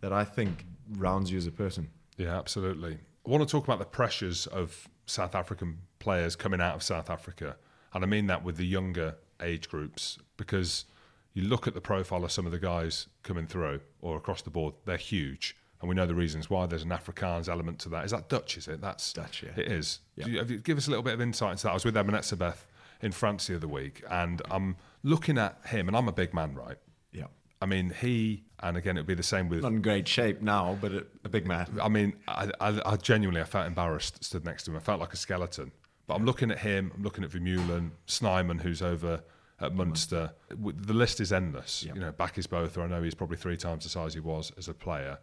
[0.00, 0.64] that I think
[0.96, 1.90] rounds you as a person.
[2.16, 2.98] Yeah, absolutely.
[3.26, 7.10] I want to talk about the pressures of South African players coming out of South
[7.10, 7.56] Africa.
[7.92, 10.86] And I mean that with the younger age groups because
[11.34, 14.50] you look at the profile of some of the guys coming through or across the
[14.50, 15.56] board, they're huge.
[15.80, 16.66] And we know the reasons why.
[16.66, 18.04] There's an Afrikaans element to that.
[18.04, 18.56] Is that Dutch?
[18.56, 18.80] Is it?
[18.80, 19.50] That's Dutch, yeah.
[19.56, 20.00] It is.
[20.16, 21.70] Do you, have you, give us a little bit of insight into that.
[21.70, 22.64] I was with Eben Etzebeth
[23.02, 26.54] in France the other week, and I'm looking at him, and I'm a big man,
[26.54, 26.78] right?
[27.12, 27.26] Yeah.
[27.60, 30.78] I mean, he, and again, it'd be the same with Not in great shape now,
[30.80, 31.66] but a, a big man.
[31.82, 34.76] I mean, I, I, I genuinely, I felt embarrassed stood next to him.
[34.76, 35.72] I felt like a skeleton.
[36.06, 36.92] But I'm looking at him.
[36.94, 39.22] I'm looking at Vermeulen, Snyman, who's over
[39.60, 40.32] at Munster.
[40.50, 41.82] The list is endless.
[41.82, 42.80] You know, Bakkies Botha.
[42.80, 45.18] Or I know he's probably three times the size he was as a player.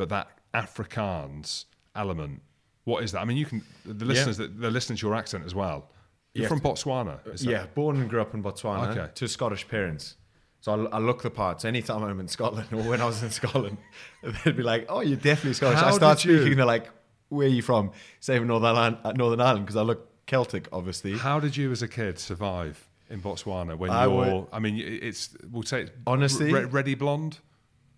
[0.00, 2.40] But that Afrikaans element,
[2.84, 3.20] what is that?
[3.20, 5.90] I mean, you can the listeners that they're listening to your accent as well.
[6.32, 6.48] You're Yeah.
[6.48, 7.18] from Botswana.
[7.42, 9.10] Yeah, born and grew up in Botswana Okay.
[9.14, 10.16] to Scottish parents.
[10.62, 11.64] So I, I look the parts.
[11.66, 13.76] Anytime I'm in Scotland or when I was in Scotland,
[14.44, 16.88] they'd be like, "Oh, you're definitely Scottish." How I start did you- they're like,
[17.28, 17.90] "Where are you from?"
[18.20, 21.18] Same in Northern Ireland, uh, Northern Ireland, because I look Celtic, obviously.
[21.18, 24.14] How did you, as a kid, survive in Botswana when I you're?
[24.16, 27.38] would- I mean, it's we'll say Honestly- re- ready blonde,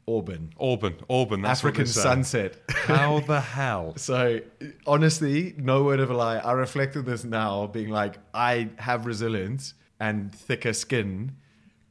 [0.09, 1.43] Auburn, Auburn, Auburn.
[1.43, 2.59] That's African sunset.
[2.69, 3.95] How the hell?
[3.97, 4.41] So
[4.87, 6.39] honestly, no word of a lie.
[6.39, 11.37] I reflect on this now, being like, I have resilience and thicker skin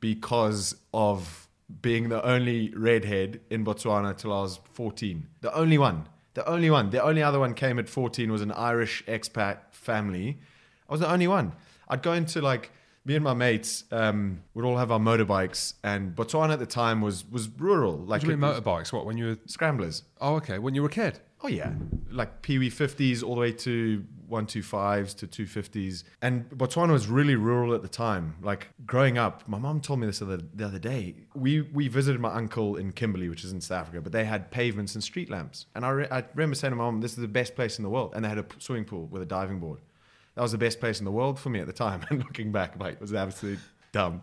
[0.02, 1.48] because of
[1.82, 5.28] being the only redhead in Botswana till I was 14.
[5.40, 6.10] The only one.
[6.34, 6.90] The only one.
[6.90, 10.40] The only other one came at 14 was an Irish expat family.
[10.90, 11.54] I was the only one.
[11.88, 12.72] I'd go into like
[13.06, 17.02] me and my mates um, would all have our motorbikes, and Botswana at the time
[17.02, 18.94] was was rural, like What do you mean motorbikes?
[18.94, 19.38] What when you were?
[19.48, 20.04] scramblers.
[20.20, 20.60] Oh, okay.
[20.60, 21.20] When you were a kid.
[21.44, 21.74] Oh yeah,
[22.12, 26.48] like Pee Wee fifties all the way to one two fives to two fifties, and
[26.52, 28.36] Botswana was really rural at the time.
[28.44, 31.16] Like growing up, my mom told me this the other, the other day.
[31.34, 34.52] We we visited my uncle in Kimberley, which is in South Africa, but they had
[34.52, 35.66] pavements and street lamps.
[35.74, 37.84] And I, re- I remember saying to my mom, "This is the best place in
[37.84, 39.80] the world," and they had a p- swimming pool with a diving board.
[40.36, 42.06] That was the best place in the world for me at the time.
[42.10, 43.62] And looking back, like, it was absolutely
[43.92, 44.22] dumb.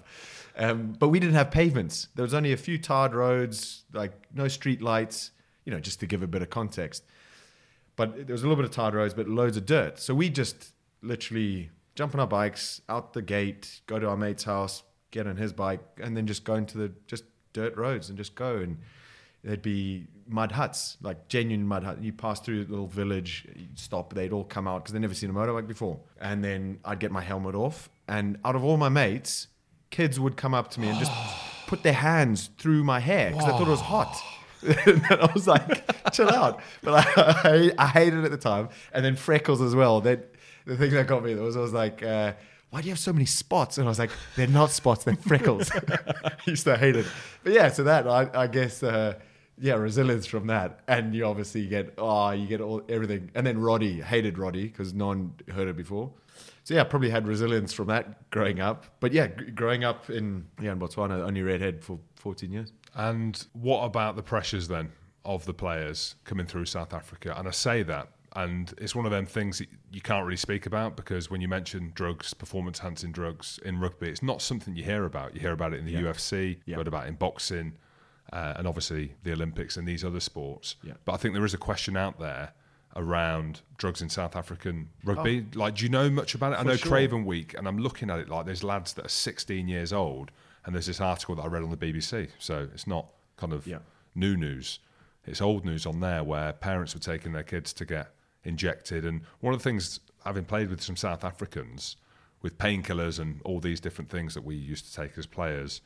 [0.57, 2.09] Um, but we didn't have pavements.
[2.15, 5.31] There was only a few tarred roads, like no street lights.
[5.65, 7.05] You know, just to give a bit of context
[7.99, 9.99] but there was a little bit of tarred roads, but loads of dirt.
[9.99, 14.45] So we just literally jump on our bikes out the gate, go to our mate's
[14.45, 18.17] house, get on his bike, and then just go into the just dirt roads and
[18.17, 18.59] just go.
[18.59, 18.79] And
[19.43, 22.01] there'd be mud huts, like genuine mud huts.
[22.03, 25.15] You pass through a little village, you stop, they'd all come out because they'd never
[25.15, 26.01] seen a motorbike before.
[26.21, 29.49] And then I'd get my helmet off, and out of all my mates,
[29.91, 31.13] kids would come up to me and just
[31.67, 34.17] put their hands through my hair because I thought it was hot.
[34.63, 36.61] and I was like, chill out.
[36.83, 38.71] But I, I, I hated it at the time.
[38.93, 40.01] And then freckles as well.
[40.01, 40.25] Then
[40.67, 42.33] the thing that got me was I was like, uh,
[42.71, 43.79] why do you have so many spots?
[43.79, 45.71] And I was like, they're not spots, they're freckles.
[46.25, 47.07] I used to hate it.
[47.43, 49.15] But yeah, so that I, I guess uh,
[49.61, 50.81] yeah, resilience from that.
[50.89, 53.31] And you obviously get oh, you get all everything.
[53.35, 56.13] And then Roddy, hated Roddy because no one heard it before.
[56.65, 58.85] So yeah, probably had resilience from that growing up.
[59.01, 62.73] But yeah, g- growing up in yeah in Botswana, only redhead for 14 years.
[62.95, 64.91] And what about the pressures then
[65.25, 67.35] of the players coming through South Africa?
[67.39, 70.67] And I say that, and it's one of them things that you can't really speak
[70.67, 74.85] about because when you mention drugs, performance enhancing drugs in rugby, it's not something you
[74.85, 75.35] hear about.
[75.35, 76.77] You hear about it in the UFC, you Yeah.
[76.77, 77.73] heard about it in boxing,
[78.33, 80.77] uh, and obviously the Olympics and these other sports.
[80.83, 80.95] Yeah.
[81.05, 82.53] But I think there is a question out there
[82.97, 85.47] around drugs in South African rugby.
[85.55, 85.59] Oh.
[85.59, 86.59] Like, do you know much about it?
[86.59, 86.91] I know sure.
[86.91, 90.31] Craven Week, and I'm looking at it like there's lads that are 16 years old,
[90.65, 92.29] and there's this article that I read on the BBC.
[92.39, 93.79] So it's not kind of Yeah.
[94.15, 94.81] new news.
[95.27, 98.15] It's old news on there where parents were taking their kids to get
[98.45, 99.05] injected.
[99.05, 101.97] And one of the things, having played with some South Africans
[102.41, 105.83] with painkillers and all these different things that we used to take as players,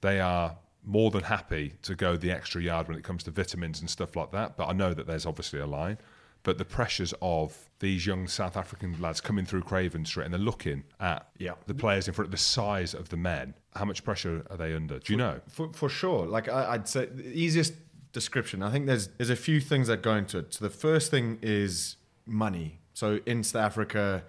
[0.00, 3.80] they are more than happy to go the extra yard when it comes to vitamins
[3.80, 4.56] and stuff like that.
[4.56, 5.98] But I know that there's obviously a line.
[6.44, 10.40] But the pressures of these young South African lads coming through Craven Street and they're
[10.40, 11.54] looking at Yeah.
[11.66, 13.54] the players in front of the size of the men.
[13.74, 15.00] How much pressure are they under?
[15.00, 15.40] Do you know?
[15.48, 16.24] For, for sure.
[16.24, 17.74] Like I, I'd say the easiest
[18.12, 18.62] description.
[18.62, 20.54] I think there's there's a few things that go into it.
[20.54, 22.78] So the first thing is money.
[22.94, 24.22] So in South Africa,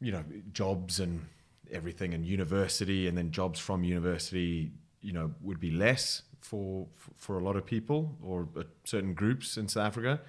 [0.00, 1.26] you know, jobs and
[1.72, 4.70] everything, and university, and then jobs from university,
[5.06, 9.56] you know, would be less for for a lot of people or uh, certain groups
[9.56, 10.20] in South Africa.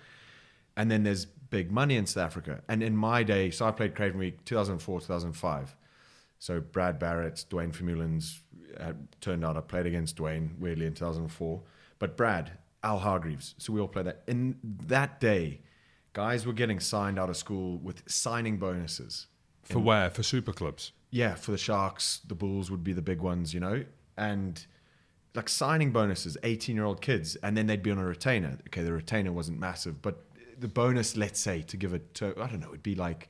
[0.76, 2.62] And then there's big money in South Africa.
[2.70, 5.76] And in my day, so I played Craven Week 2004, 2005.
[6.38, 8.42] So Brad Barritt, Duane Vermeulen's
[8.80, 11.64] uh, turned out I played against Duane weirdly in 2004.
[11.98, 12.52] But Brad,
[12.84, 14.22] Al Hargreaves, so we all played that.
[14.28, 15.62] In that day,
[16.14, 19.26] guys were getting signed out of school with signing bonuses.
[19.64, 20.12] For where?
[20.12, 20.92] For super clubs?
[21.10, 23.84] Yeah, for the Sharks, the Bulls would be the big ones, you know?
[24.18, 24.66] And
[25.36, 28.58] like signing bonuses, 18 year old kids, and then they'd be on a retainer.
[28.68, 30.24] Okay, the retainer wasn't massive, but
[30.60, 33.30] the bonus, let's say, to give it to, I don't know, it'd be like,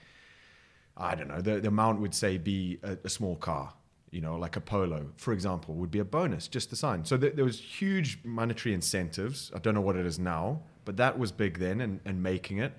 [0.96, 3.74] I don't know, the, the amount would say be a, a small car.
[4.12, 7.04] you know, like a polo, for example, would be a bonus just to sign.
[7.06, 9.52] So th- there was huge monetary incentives.
[9.54, 12.60] I don't know what it is now, but that was big then and, and making
[12.60, 12.74] it.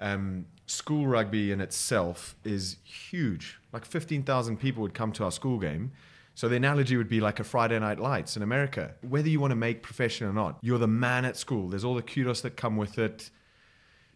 [0.00, 3.58] Um, school rugby in itself is huge.
[3.72, 5.92] Like 15,000 people would come to our school game.
[6.38, 8.94] So the analogy would be like a Friday night lights in America.
[9.02, 11.68] Whether you want to make profession or not, you're the man at school.
[11.68, 13.30] There's all the kudos that come with it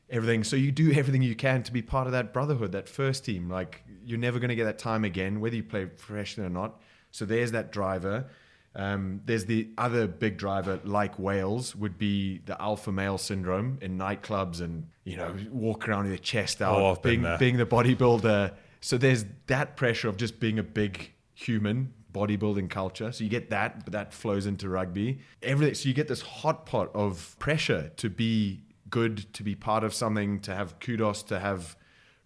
[0.08, 0.44] everything.
[0.44, 3.50] So you do everything you can to be part of that brotherhood, that first team.
[3.50, 6.80] Like you're never going to get that time again, whether you play professional or not.
[7.10, 8.28] So there's that driver.
[8.76, 13.98] Um, there's the other big driver, like Wales, would be the alpha male syndrome in
[13.98, 18.54] nightclubs and you know walk around with your chest out, Oh, being being the bodybuilder.
[18.80, 23.12] So there's that pressure of just being a big human bodybuilding culture.
[23.12, 25.20] So you get that, but that flows into rugby.
[25.42, 25.74] Everything.
[25.74, 29.94] So you get this hot pot of pressure to be good, to be part of
[29.94, 31.76] something, to have kudos, to have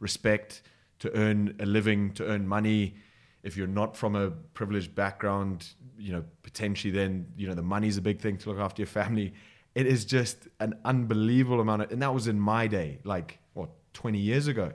[0.00, 0.62] respect,
[0.98, 2.96] to earn a living, to earn money.
[3.42, 5.68] If you're not from a privileged background,
[5.98, 8.88] you know, potentially then, you know, the money's a big thing to look after your
[8.88, 9.34] family.
[9.74, 13.70] It is just an unbelievable amount of, and that was in my day, like, what,
[13.92, 14.72] 20 years ago,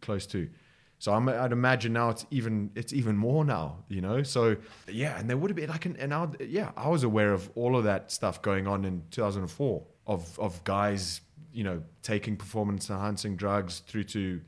[0.00, 0.48] close to.
[0.98, 4.22] So I'm, I'd imagine now it's even it's even more now, you know.
[4.22, 4.56] So
[4.88, 7.50] yeah, and there would have been like, an, and I, yeah, I was aware of
[7.54, 11.20] all of that stuff going on in 2004 of of guys,
[11.52, 14.40] you know, taking performance enhancing drugs through to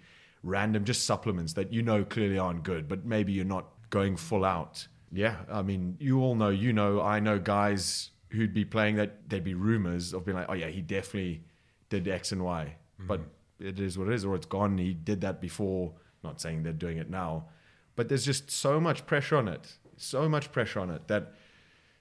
[0.42, 4.44] random just supplements that you know clearly aren't good, but maybe you're not going full
[4.44, 4.86] out.
[5.12, 9.28] Yeah, I mean, you all know, you know, I know guys who'd be playing that
[9.28, 11.42] there'd be rumors of being like, oh yeah, he definitely
[11.88, 13.68] did X and Y, but mm-hmm.
[13.68, 14.78] it is what it is, or it's gone.
[14.78, 15.92] He did that before.
[16.26, 17.46] Not saying they're doing it now,
[17.94, 21.32] but there's just so much pressure on it, so much pressure on it that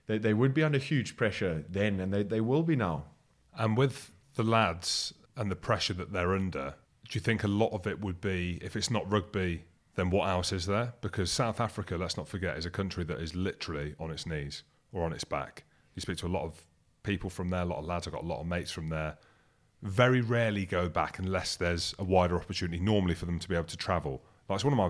[0.08, 3.06] they, they would be under huge pressure then, and they, they will be now.
[3.58, 6.76] And with the lads and the pressure that they're under,
[7.08, 9.64] do you think a lot of it would be if it's not rugby,
[9.96, 10.94] then what else is there?
[11.02, 14.64] Because South Africa, let's not forget, is a country that is literally on its knees
[14.92, 15.64] or on its back.
[15.96, 16.66] You speak to a lot of
[17.04, 19.18] people from there, a lot of lads, I've got a lot of mates from there.
[19.82, 23.66] Very rarely go back unless there's a wider opportunity, normally for them to be able
[23.66, 24.22] to travel.
[24.50, 24.90] Like, it's one of my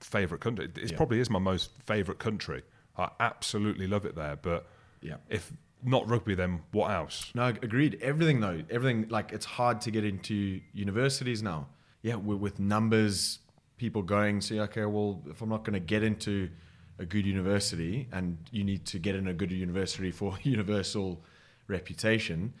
[0.00, 0.70] favourite countries.
[0.76, 0.96] It Yeah.
[0.96, 2.62] probably is my most favourite country.
[2.96, 4.36] I absolutely love it there.
[4.36, 4.66] But
[5.00, 5.16] Yeah.
[5.28, 7.32] if not rugby, then what else?
[7.34, 7.98] No, agreed.
[8.00, 11.68] Everything though, everything like it's hard to get into universities now.
[12.02, 13.40] Yeah, with, with numbers,
[13.78, 14.40] people going.
[14.40, 16.50] So okay, well, if I'm not going to get into
[16.98, 21.22] a good university, and you need to get in a good university for universal
[21.68, 22.54] reputation.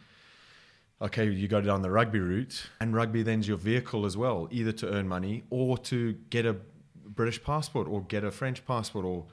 [1.00, 4.72] Okay, you go down the rugby route, and rugby then's your vehicle as well, either
[4.72, 6.56] to earn money or to get a
[7.04, 9.26] British passport or get a French passport, or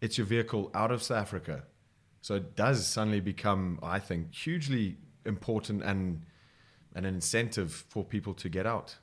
[0.00, 1.64] it's your vehicle out of South Africa.
[2.22, 6.22] So it does suddenly become, I think, hugely important and
[6.94, 8.96] and an incentive for people to get out.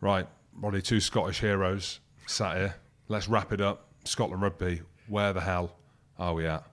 [0.00, 2.74] Right, Roddy, two Scottish heroes sat here.
[3.08, 3.88] Let's wrap it up.
[4.04, 4.82] Scotland rugby.
[5.08, 5.76] Where the hell
[6.18, 6.64] are we at?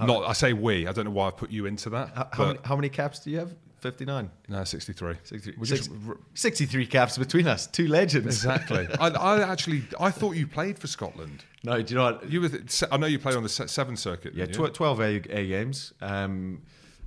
[0.00, 0.86] Not, I say we.
[0.86, 2.10] I don't know why I put you into that.
[2.14, 3.54] How, how, many, how many caps do you have?
[3.80, 4.30] 59.
[4.48, 5.14] no, sixty-three.
[5.22, 8.26] 63, Six- r- 63 caps between us, two legends.
[8.26, 8.86] exactly.
[9.00, 11.44] I, I actually, I thought you played for Scotland.
[11.62, 12.30] no, do you know what?
[12.30, 12.50] You were.
[12.90, 14.34] I know you played on the se- Seven Circuit.
[14.34, 15.04] Yeah, tw- 12 A,
[15.38, 15.92] A games.
[16.00, 16.62] Um,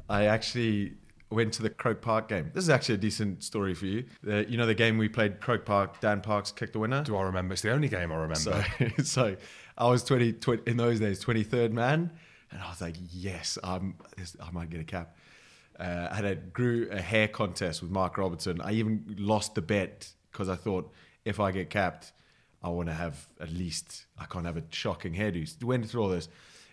[0.09, 0.93] I actually
[1.32, 2.49] went to the Croke Park game.
[2.53, 4.05] This is actually a decent story for you.
[4.24, 7.03] The, you know the game we played, Croke Park, Dan Parks kicked the winner?
[7.03, 7.53] Do I remember?
[7.53, 8.36] It's the only game I remember.
[8.36, 8.63] So,
[9.03, 9.36] so
[9.78, 12.11] I was 20, 20 in those days, 23rd man,
[12.51, 13.95] and I was like, yes, I'm,
[14.41, 15.15] I might get a cap.
[15.80, 18.59] Uh, I had a grew a hair contest with Mark Robertson.
[18.61, 20.91] I even lost the bet because I thought
[21.25, 22.11] if I get capped,
[22.61, 25.63] I want to have at least I can't have a shocking hairdo.
[25.63, 26.27] Went through all this,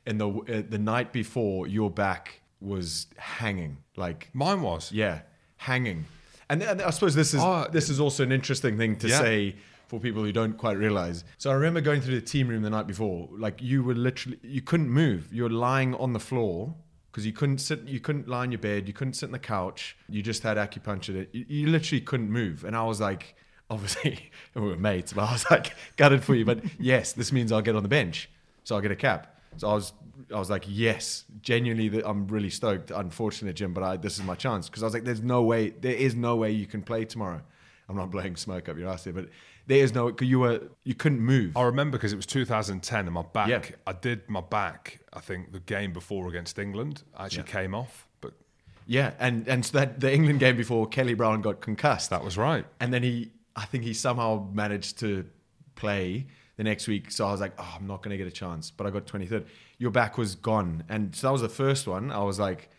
[0.07, 4.91] and the uh, the night before, your back was hanging like Mine was.
[4.91, 5.21] yeah,
[5.57, 6.05] hanging.
[6.49, 9.19] And, and I suppose this is Oh, this is also an interesting thing to Yeah.
[9.21, 9.57] say
[9.89, 11.23] for people who don't quite realize.
[11.39, 13.29] So I remember going through the team room the night before.
[13.39, 15.29] Like you were literally you couldn't move.
[15.33, 16.75] You were lying on the floor
[17.17, 17.81] because you couldn't sit.
[17.89, 18.87] You couldn't lie on your bed.
[18.87, 19.97] You couldn't sit on the couch.
[20.07, 21.27] You just had acupuncture.
[21.33, 22.63] You, you literally couldn't move.
[22.63, 23.35] And I was like,
[23.71, 26.45] obviously we were mates, but I was like gutted for you.
[26.45, 28.29] But yes, this means I'll get on the bench,
[28.65, 29.35] so I'll get a cap.
[29.57, 29.95] So I was,
[30.31, 32.91] I was like, yes, genuinely, I'm really stoked.
[32.91, 35.71] Unfortunate, Jim, but I, this is my chance because I was like, there's no way,
[35.71, 37.41] there is no way you can play tomorrow.
[37.89, 39.31] I'm not blowing smoke up your ass here, but
[39.67, 41.57] there is no, you were, you couldn't move.
[41.57, 43.49] I remember because it was 2010 and my back.
[43.49, 43.77] Yeah.
[43.87, 45.01] I did my back.
[45.13, 48.35] I think the game before against England actually came off, but
[48.87, 52.37] Yeah, and and so that the England game before Kelly Brown got concussed, that was
[52.39, 52.65] right.
[52.81, 55.25] and then he, I think he somehow managed to
[55.75, 57.11] play the next week.
[57.11, 59.07] So I was like, oh, I'm not going to get a chance, but I got
[59.07, 59.47] 23rd.
[59.79, 62.13] Your back was gone, and so that was the first one.
[62.13, 62.71] I was like,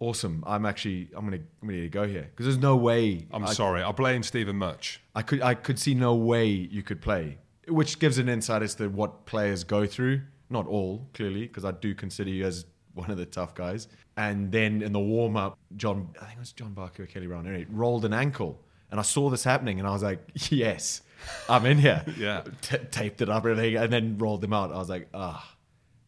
[0.00, 0.44] awesome.
[0.46, 3.26] I'm actually, I'm gonna, I'm gonna go here because there's no way.
[3.32, 3.82] I'm I, sorry.
[3.82, 5.00] I blame Stephen Much.
[5.14, 7.38] I could, I could see no way you could play
[7.68, 10.22] which gives an insight as to what players go through.
[10.50, 13.88] Not all, clearly, because I do consider you as one of the tough guys.
[14.16, 17.26] And then in the warm up, John, I think it was John Barclay or Kelly
[17.26, 18.60] Brown, anyway, rolled an ankle.
[18.90, 20.20] And I saw this happening and I was like,
[20.50, 21.02] yes,
[21.48, 22.04] I'm in here.
[22.16, 22.42] Yeah.
[22.62, 24.72] T- taped it up and everything and then rolled them out.
[24.72, 25.54] I was like, ah.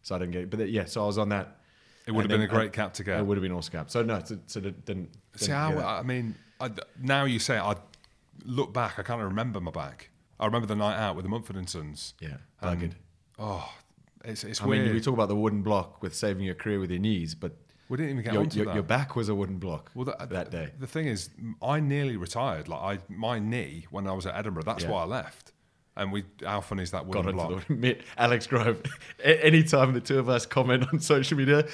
[0.02, 0.50] So I didn't get it.
[0.50, 1.58] But yeah, so I was on that.
[2.10, 3.20] It would have been a great cap to get.
[3.20, 3.90] It would have been awesome cap.
[3.90, 5.10] So no, so, so it didn't.
[5.36, 6.00] See, I.
[6.00, 7.76] I mean, I, now you say it, I
[8.44, 10.10] look back, I can't remember my back.
[10.38, 12.14] I remember the night out with the Mumford and Sons.
[12.20, 12.96] Yeah, bugged.
[13.38, 13.70] oh,
[14.24, 14.86] it's, it's I weird.
[14.86, 17.52] mean, we talk about the wooden block with saving your career with your knees, but
[17.88, 18.74] We didn't even get your, onto your, that.
[18.74, 20.70] your back was a wooden block well, that, that day.
[20.78, 21.30] The thing is,
[21.62, 22.68] I nearly retired.
[22.68, 24.64] Like I, my knee when I was at Edinburgh.
[24.64, 24.90] That's Yeah.
[24.90, 25.52] why I left.
[25.96, 27.64] And we, how funny is that Got wooden into block?
[27.68, 28.80] the Alex Grove.
[29.24, 31.66] Anytime the two of us comment on social media,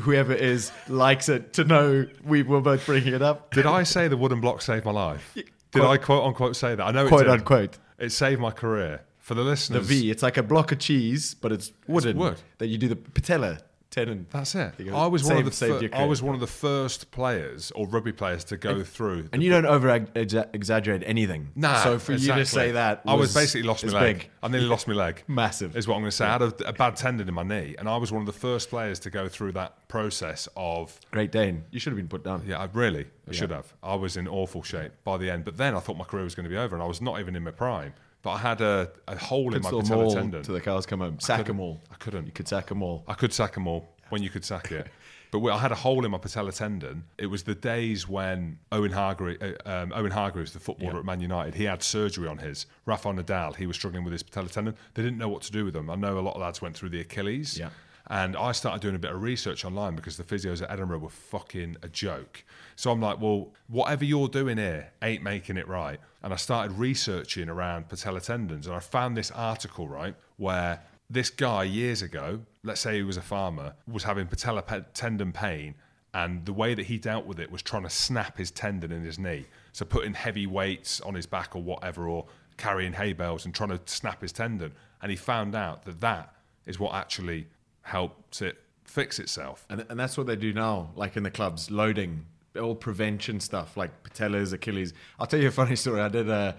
[0.00, 3.52] whoever it is likes it to know we were both bringing it up.
[3.52, 5.30] Did I say the wooden block saved my life?
[5.34, 6.82] Did Quote- I quote unquote say that?
[6.84, 7.30] I know it Quote did.
[7.30, 7.78] unquote.
[7.98, 9.02] It saved my career.
[9.18, 9.88] For the listeners.
[9.88, 12.18] The V, it's like a block of cheese, but it's wooden.
[12.18, 12.36] wood.
[12.58, 13.58] That you do the patella
[13.94, 14.26] tendon.
[14.30, 14.74] That's it.
[14.92, 18.12] I was one of the fir- I was one of the first players or rugby
[18.12, 19.28] players to go through.
[19.32, 21.50] And you don't over exa- exaggerate anything.
[21.54, 24.18] Nah, So for you to say that, I was basically lost my leg.
[24.18, 24.30] big.
[24.42, 25.22] I nearly lost my leg.
[25.28, 25.76] Massive.
[25.76, 26.26] is what I'm going to say.
[26.26, 28.32] I had a, a bad tendon in my knee, and I was one of the
[28.32, 30.98] first players to go through that process of.
[31.10, 31.64] Great Dane.
[31.70, 32.42] You should have been put down.
[32.46, 33.72] Yeah, I really, I should have.
[33.82, 36.34] I was in awful shape by the end, but then I thought my career was
[36.34, 37.94] going to be over, and I was not even in my prime.
[38.24, 40.42] But I had a, a hole in my patella tendon.
[40.42, 41.20] to the cows come home.
[41.20, 41.80] Sack them all.
[41.92, 42.26] I couldn't.
[42.26, 43.04] You could sack them all.
[43.06, 44.88] I could sack them all when you could sack it.
[45.30, 47.02] But we- I had a hole in my patella tendon.
[47.18, 51.18] It was the days when Owen Hargreaves, uh, um, Owen Hargreaves, the footballer at Man
[51.20, 52.66] United, he had surgery on his.
[52.86, 54.76] Rafa Nadal, he was struggling with his patella tendon.
[54.94, 55.90] They didn't know what to do with them.
[55.90, 57.58] I know a lot of lads went through the Achilles.
[57.58, 57.70] Yeah.
[58.06, 61.08] And I started doing a bit of research online because the physios at Edinburgh were
[61.08, 62.44] fucking a joke.
[62.76, 65.98] So I'm like, well, whatever you're doing here ain't making it right.
[66.24, 71.28] And I started researching around patella tendons, and I found this article right where this
[71.28, 75.74] guy years ago, let's say he was a farmer, was having patella pe- tendon pain,
[76.14, 79.04] and the way that he dealt with it was trying to snap his tendon in
[79.04, 79.44] his knee.
[79.72, 82.24] So putting heavy weights on his back or whatever, or
[82.56, 84.72] carrying hay bales and trying to snap his tendon.
[85.02, 87.48] And he found out that that is what actually
[87.82, 89.66] helps it fix itself.
[89.68, 92.24] And, and that's what they do now, like in the clubs, loading,
[92.60, 94.94] all prevention stuff, like patellas, Achilles.
[95.18, 96.00] I'll tell you a funny story.
[96.00, 96.56] I did a,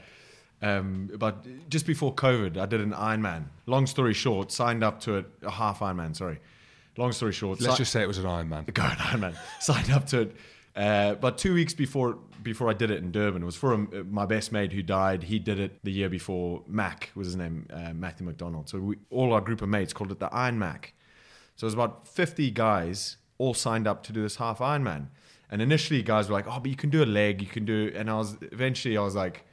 [0.61, 3.45] um, about just before COVID, I did an Ironman.
[3.65, 6.39] Long story short, signed up to it, a half Ironman, sorry.
[6.97, 8.65] Long story short, Let's si- just say it was an Iron Man.
[8.73, 9.35] go on, Ironman.
[9.59, 10.35] Signed up to it.
[10.75, 14.07] Uh, about two weeks before before I did it in Durban, it was for um,
[14.11, 15.23] my best mate who died.
[15.23, 16.61] He did it the year before.
[16.67, 18.69] Mac was his name, uh, Matthew McDonald.
[18.69, 20.93] So we, all our group of mates called it the Iron Mac.
[21.55, 25.07] So it was about 50 guys all signed up to do this half Ironman.
[25.55, 27.89] And initially, guys were like, "Oh, but you can do a leg, you can do."
[27.95, 29.45] And I was eventually, I was like,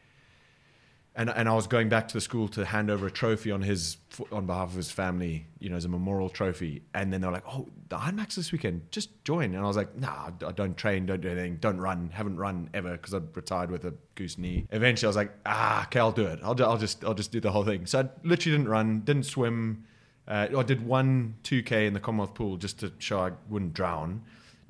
[1.15, 3.63] and and I was going back to the school to hand over a trophy on
[3.63, 3.99] his
[4.33, 6.83] on behalf of his family, you know, as a memorial trophy.
[6.93, 9.77] And then they're like, "Oh, the Iron Mac's this weekend, just join." And I was
[9.77, 13.21] like, "Nah, I don't train, don't do anything, don't run, haven't run ever because I
[13.35, 16.41] retired with a goose knee." Eventually, I was like, "Ah, okay, I'll do it.
[16.43, 19.27] I'll, I'll just I'll just do the whole thing." So I literally didn't run, didn't
[19.27, 19.85] swim.
[20.27, 24.23] Uh, I did one 2k in the Commonwealth pool just to show I wouldn't drown.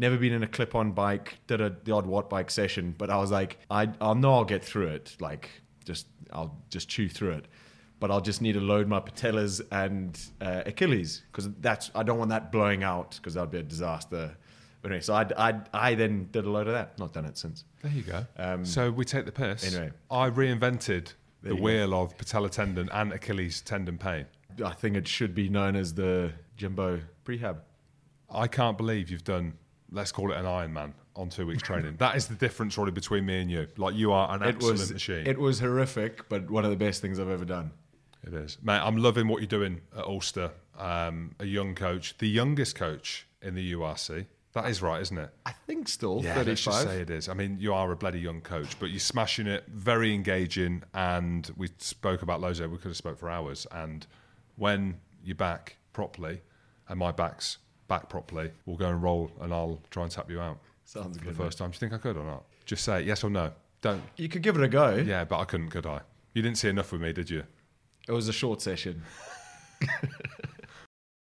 [0.03, 1.39] Never been in a clip-on bike.
[1.47, 4.45] Did a the odd watt bike session, but I was like, I I know I'll
[4.45, 5.17] get through it.
[5.21, 5.49] Like
[5.85, 7.47] just I'll just chew through it.
[8.01, 12.19] But I'll just need to load my patellas and uh, Achilles because that's I don't
[12.19, 14.37] want that blowing out because that'd be a disaster.
[14.81, 16.99] But anyway, so I, I I then did a load of that.
[16.99, 17.65] Not done it since.
[17.83, 18.27] There you go.
[18.37, 19.73] Um, so we take the piss.
[19.73, 19.93] anyway.
[20.11, 21.13] I reinvented
[21.45, 21.63] the you go.
[21.63, 24.27] wheel of patella tendon and Achilles tendon pain.
[24.65, 27.59] I think it should be known as the Jimbo prehab.
[28.29, 29.53] I can't believe you've done,
[29.93, 31.97] let's call it an Ironman on two weeks training.
[31.99, 33.67] that is the difference really between me and you.
[33.77, 35.27] Like you are an It absolute was machine.
[35.27, 37.71] it was horrific, but one of the best things I've ever done.
[38.27, 38.79] It is, mate.
[38.81, 40.53] I'm loving what you're doing at Ulster.
[40.79, 44.27] Um, a young coach, the youngest coach in the URC.
[44.55, 45.31] That is right, isn't it?
[45.47, 47.29] I think still Yeah, let's just say it is.
[47.29, 51.51] I mean, you are a bloody young coach, but you're smashing it, very engaging, and
[51.57, 52.69] we spoke about Lozo.
[52.69, 53.67] We could have spoke for hours.
[53.73, 54.07] And
[54.57, 56.43] when you're back properly,
[56.89, 57.59] and my back's
[57.89, 61.31] back properly, we'll go and roll, and I'll try and tap you out Sounds good.
[61.35, 61.71] the first time.
[61.71, 62.45] Do you think I could or not?
[62.65, 63.53] Just say yes or no.
[63.81, 64.03] Don't.
[64.17, 64.95] You could give it a go.
[64.97, 66.01] Yeah, but I couldn't, could I?
[66.35, 67.43] You didn't see enough with me, did you?
[68.09, 69.03] It was a short session.